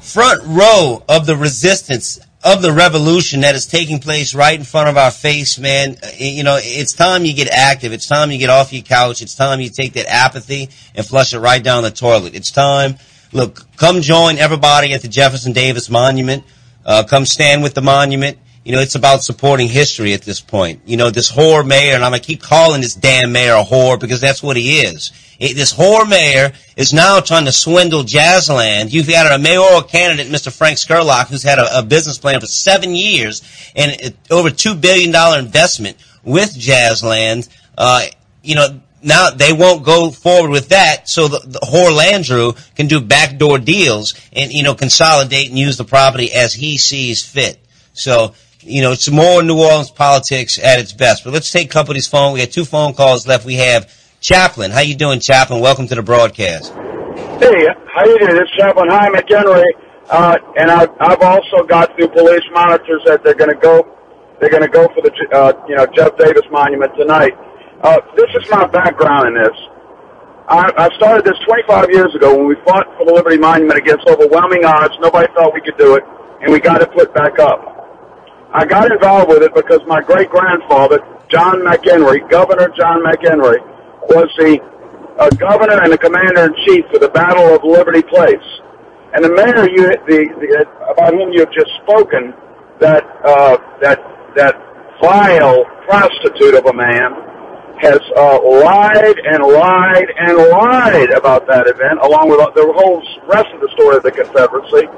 [0.00, 4.88] front row of the resistance of the revolution that is taking place right in front
[4.88, 5.96] of our face, man.
[6.02, 7.92] Uh, You know, it's time you get active.
[7.92, 9.22] It's time you get off your couch.
[9.22, 12.34] It's time you take that apathy and flush it right down the toilet.
[12.34, 12.98] It's time.
[13.32, 16.44] Look, come join everybody at the Jefferson Davis Monument.
[16.84, 18.38] Uh, come stand with the monument.
[18.64, 20.82] You know, it's about supporting history at this point.
[20.86, 23.98] You know, this whore mayor, and I'm gonna keep calling this damn mayor a whore
[23.98, 25.10] because that's what he is.
[25.40, 28.92] It- this whore mayor is now trying to swindle Jazzland.
[28.92, 30.52] You've got a mayoral candidate, Mr.
[30.52, 33.42] Frank Scurlock, who's had a, a business plan for seven years
[33.74, 37.48] and it, over two billion dollar investment with Jazzland.
[37.76, 38.04] Uh,
[38.42, 42.86] you know, now they won't go forward with that, so the, the whore Landrieu can
[42.86, 47.58] do backdoor deals and you know consolidate and use the property as he sees fit.
[47.94, 48.34] So
[48.64, 51.24] you know, it's more New Orleans politics at its best.
[51.24, 52.32] But let's take company's phone.
[52.32, 53.44] We got two phone calls left.
[53.44, 54.70] We have Chaplin.
[54.70, 55.60] How you doing, Chaplin?
[55.60, 56.72] Welcome to the broadcast.
[56.72, 58.36] Hey, how you doing?
[58.36, 58.88] It's Chaplin.
[58.88, 59.64] Hi McEnery,
[60.10, 63.84] uh, and I, I've also got through police monitors that they're going to go,
[64.40, 67.32] they're going to go for the, uh, you know, Jeff Davis Monument tonight.
[67.82, 69.58] Uh, this is my background in this.
[70.48, 74.06] I, I started this 25 years ago when we fought for the Liberty Monument against
[74.06, 74.94] overwhelming odds.
[75.00, 76.04] Nobody thought we could do it,
[76.42, 77.81] and we got it put back up.
[78.54, 83.64] I got involved with it because my great grandfather, John McEnery, Governor John McEnery,
[84.12, 84.60] was the
[85.18, 88.44] uh, governor and the commander in chief for the Battle of Liberty Place.
[89.14, 92.34] And the mayor you, the, the, about whom you have just spoken,
[92.80, 94.00] that uh, that
[94.36, 94.56] that
[95.00, 97.12] vile prostitute of a man,
[97.80, 103.48] has uh, lied and lied and lied about that event, along with the whole rest
[103.52, 104.88] of the story of the Confederacy.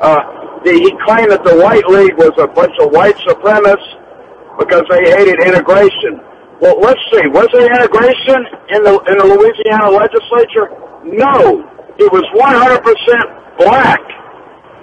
[0.00, 3.98] Uh, he claimed that the White League was a bunch of white supremacists
[4.58, 6.20] because they hated integration.
[6.60, 7.26] Well, let's see.
[7.26, 8.38] Was there integration
[8.70, 10.70] in the in the Louisiana legislature?
[11.02, 11.66] No,
[11.98, 14.00] it was 100% black.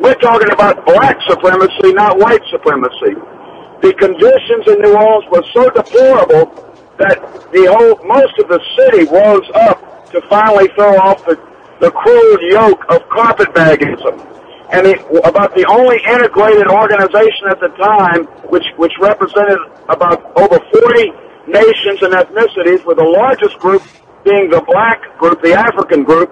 [0.02, 3.16] We're talking about black supremacy, not white supremacy.
[3.82, 6.52] The conditions in New Orleans were so deplorable
[7.00, 7.24] that
[7.56, 9.80] the whole most of the city rose up
[10.12, 11.40] to finally throw off the
[11.80, 14.20] the cruel yoke of carpetbaggism.
[14.72, 14.94] And the,
[15.26, 19.58] about the only integrated organization at the time, which which represented
[19.90, 21.10] about over 40
[21.50, 23.82] nations and ethnicities, with the largest group
[24.24, 26.30] being the black group, the African group,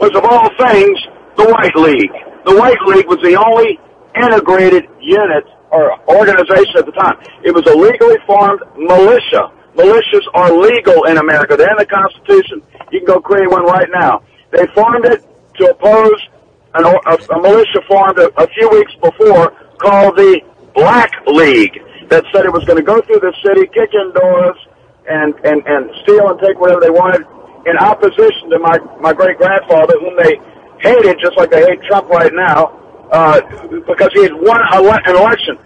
[0.00, 0.96] was of all things
[1.36, 2.16] the White League.
[2.46, 3.78] The White League was the only
[4.16, 7.18] integrated unit or organization at the time.
[7.42, 9.50] It was a legally formed militia.
[9.74, 11.56] Militias are legal in America.
[11.56, 12.62] They're in the Constitution.
[12.92, 14.22] You can go create one right now.
[14.52, 15.24] They formed it
[15.58, 16.20] to oppose
[16.74, 20.40] an, a, a militia formed a, a few weeks before called the
[20.74, 24.56] Black League that said it was going to go through the city, kick in doors,
[25.08, 27.22] and, and, and steal and take whatever they wanted
[27.66, 30.36] in opposition to my, my great grandfather, whom they
[30.80, 32.68] hated just like they hate Trump right now,
[33.10, 33.40] uh,
[33.86, 35.58] because he had won ele- an election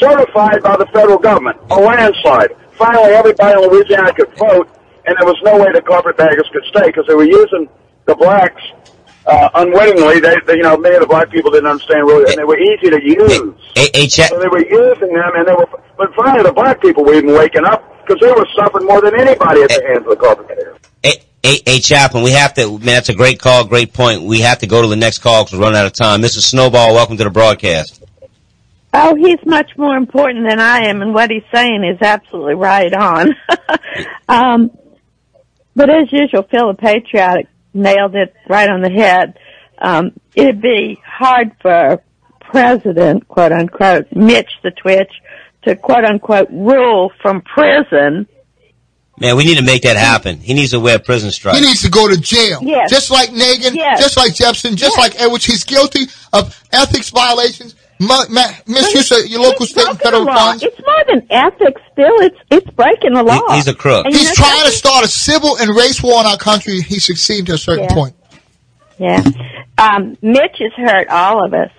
[0.00, 2.50] certified by the federal government, a landslide.
[2.72, 4.68] Finally, everybody in Louisiana could vote,
[5.06, 7.68] and there was no way the carpetbaggers could stay because they were using
[8.06, 8.62] the blacks
[9.26, 10.20] uh, unwittingly.
[10.20, 12.58] They, they, you know, many of the black people didn't understand really, and they were
[12.58, 13.54] easy to use.
[13.74, 15.68] Hey, hey, Cha- So they were using them, and they were.
[15.96, 19.14] But finally, the black people were even waking up because they were suffering more than
[19.18, 20.78] anybody at the hands of the carpetbaggers.
[21.02, 24.22] Hey, hey, hey, Chaplain, we have to, man, that's a great call, great point.
[24.22, 26.20] We have to go to the next call because we're running out of time.
[26.22, 26.42] Mrs.
[26.42, 28.02] Snowball, welcome to the broadcast.
[28.92, 32.92] Oh, he's much more important than I am, and what he's saying is absolutely right
[32.94, 33.34] on.
[34.28, 34.70] um,
[35.74, 39.38] but as usual, Phil the Patriotic nailed it right on the head.
[39.78, 42.02] Um, it'd be hard for
[42.40, 45.10] President, quote unquote, Mitch the Twitch,
[45.62, 48.28] to quote unquote rule from prison.
[49.18, 50.38] Man, we need to make that happen.
[50.38, 51.58] He needs to wear prison stripes.
[51.58, 52.58] He needs to go to jail.
[52.62, 52.90] Yes.
[52.90, 54.00] Just like Nagin, Yes.
[54.00, 55.44] just like Jefferson, just like Edwards.
[55.44, 60.32] He's guilty of ethics violations, mu- ma- misuse of your local state and federal The
[60.32, 60.62] funds.
[60.62, 62.20] It's more than ethics, Phil.
[62.20, 63.54] It's it's breaking the law.
[63.54, 64.04] he's a crook.
[64.06, 66.80] And you He's know trying to start a civil and race war in our country.
[66.80, 67.94] He succeeded to a certain Yeah.
[67.94, 68.14] point.
[68.98, 69.22] Yeah.
[69.78, 71.70] Um, Mitch has hurt all of us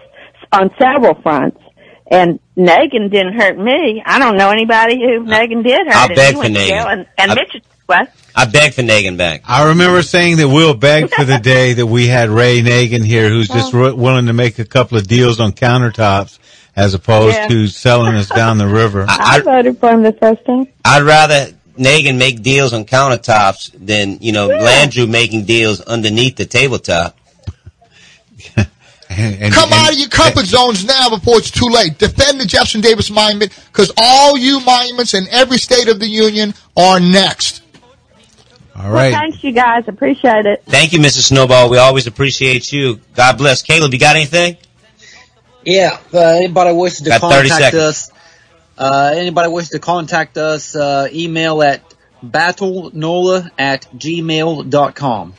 [0.51, 1.57] on several fronts.
[2.11, 4.03] And Nagin didn't hurt me.
[4.05, 5.95] I don't know anybody who Nagin did hurt.
[5.95, 6.85] I'll and beg for to jail.
[6.87, 8.11] And, and I- Mitch, What?
[8.35, 9.43] I beg for Nagin back.
[9.47, 13.29] I remember saying that we'll beg for the day that we had Ray Nagin here,
[13.29, 13.77] who's just Oh.
[13.83, 16.39] wi- willing to make a couple of deals on countertops
[16.75, 17.47] as opposed Yeah.
[17.47, 19.05] to selling us down the river.
[19.07, 20.67] I voted for him the first time.
[20.83, 26.45] I'd rather Nagin make deals on countertops than, you know, Landrieu making deals underneath the
[26.45, 27.17] tabletop.
[28.55, 31.97] Come out of your comfort zones now before it's too late.
[31.97, 36.53] Defend the Jefferson Davis Monument because all you monuments in every state of the union
[36.75, 37.61] are next.
[38.77, 39.87] All Well, thanks, you guys.
[39.87, 40.63] Appreciate it.
[40.65, 41.27] Thank you, Mrs.
[41.27, 41.69] Snowball.
[41.69, 42.99] We always appreciate you.
[43.13, 43.61] God bless.
[43.61, 44.57] Caleb, you got anything?
[45.63, 48.11] Yeah, uh, anybody wishes to Got contact us,
[48.77, 51.81] uh, anybody wishes to contact us, uh, email at
[52.23, 55.33] battlenola at gmail.com.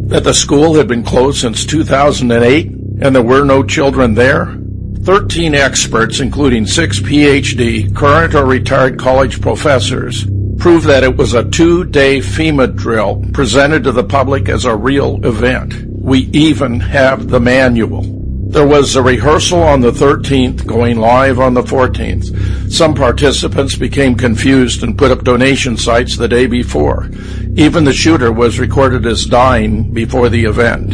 [0.08, 2.66] That the school had been closed since 2008
[3.00, 4.58] and there were no children there?
[5.02, 10.24] 13 experts, including six PhD, current or retired college professors,
[10.58, 15.24] prove that it was a two-day FEMA drill presented to the public as a real
[15.26, 15.74] event.
[15.88, 18.21] We even have the manual.
[18.52, 22.70] There was a rehearsal on the 13th, going live on the 14th.
[22.70, 27.08] Some participants became confused and put up donation sites the day before.
[27.56, 30.92] Even the shooter was recorded as dying before the event.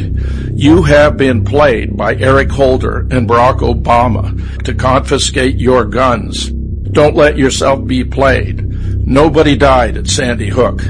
[0.56, 6.50] You have been played by Eric Holder and Barack Obama to confiscate your guns.
[6.50, 8.68] Don't let yourself be played.
[9.04, 10.80] Nobody died at Sandy Hook.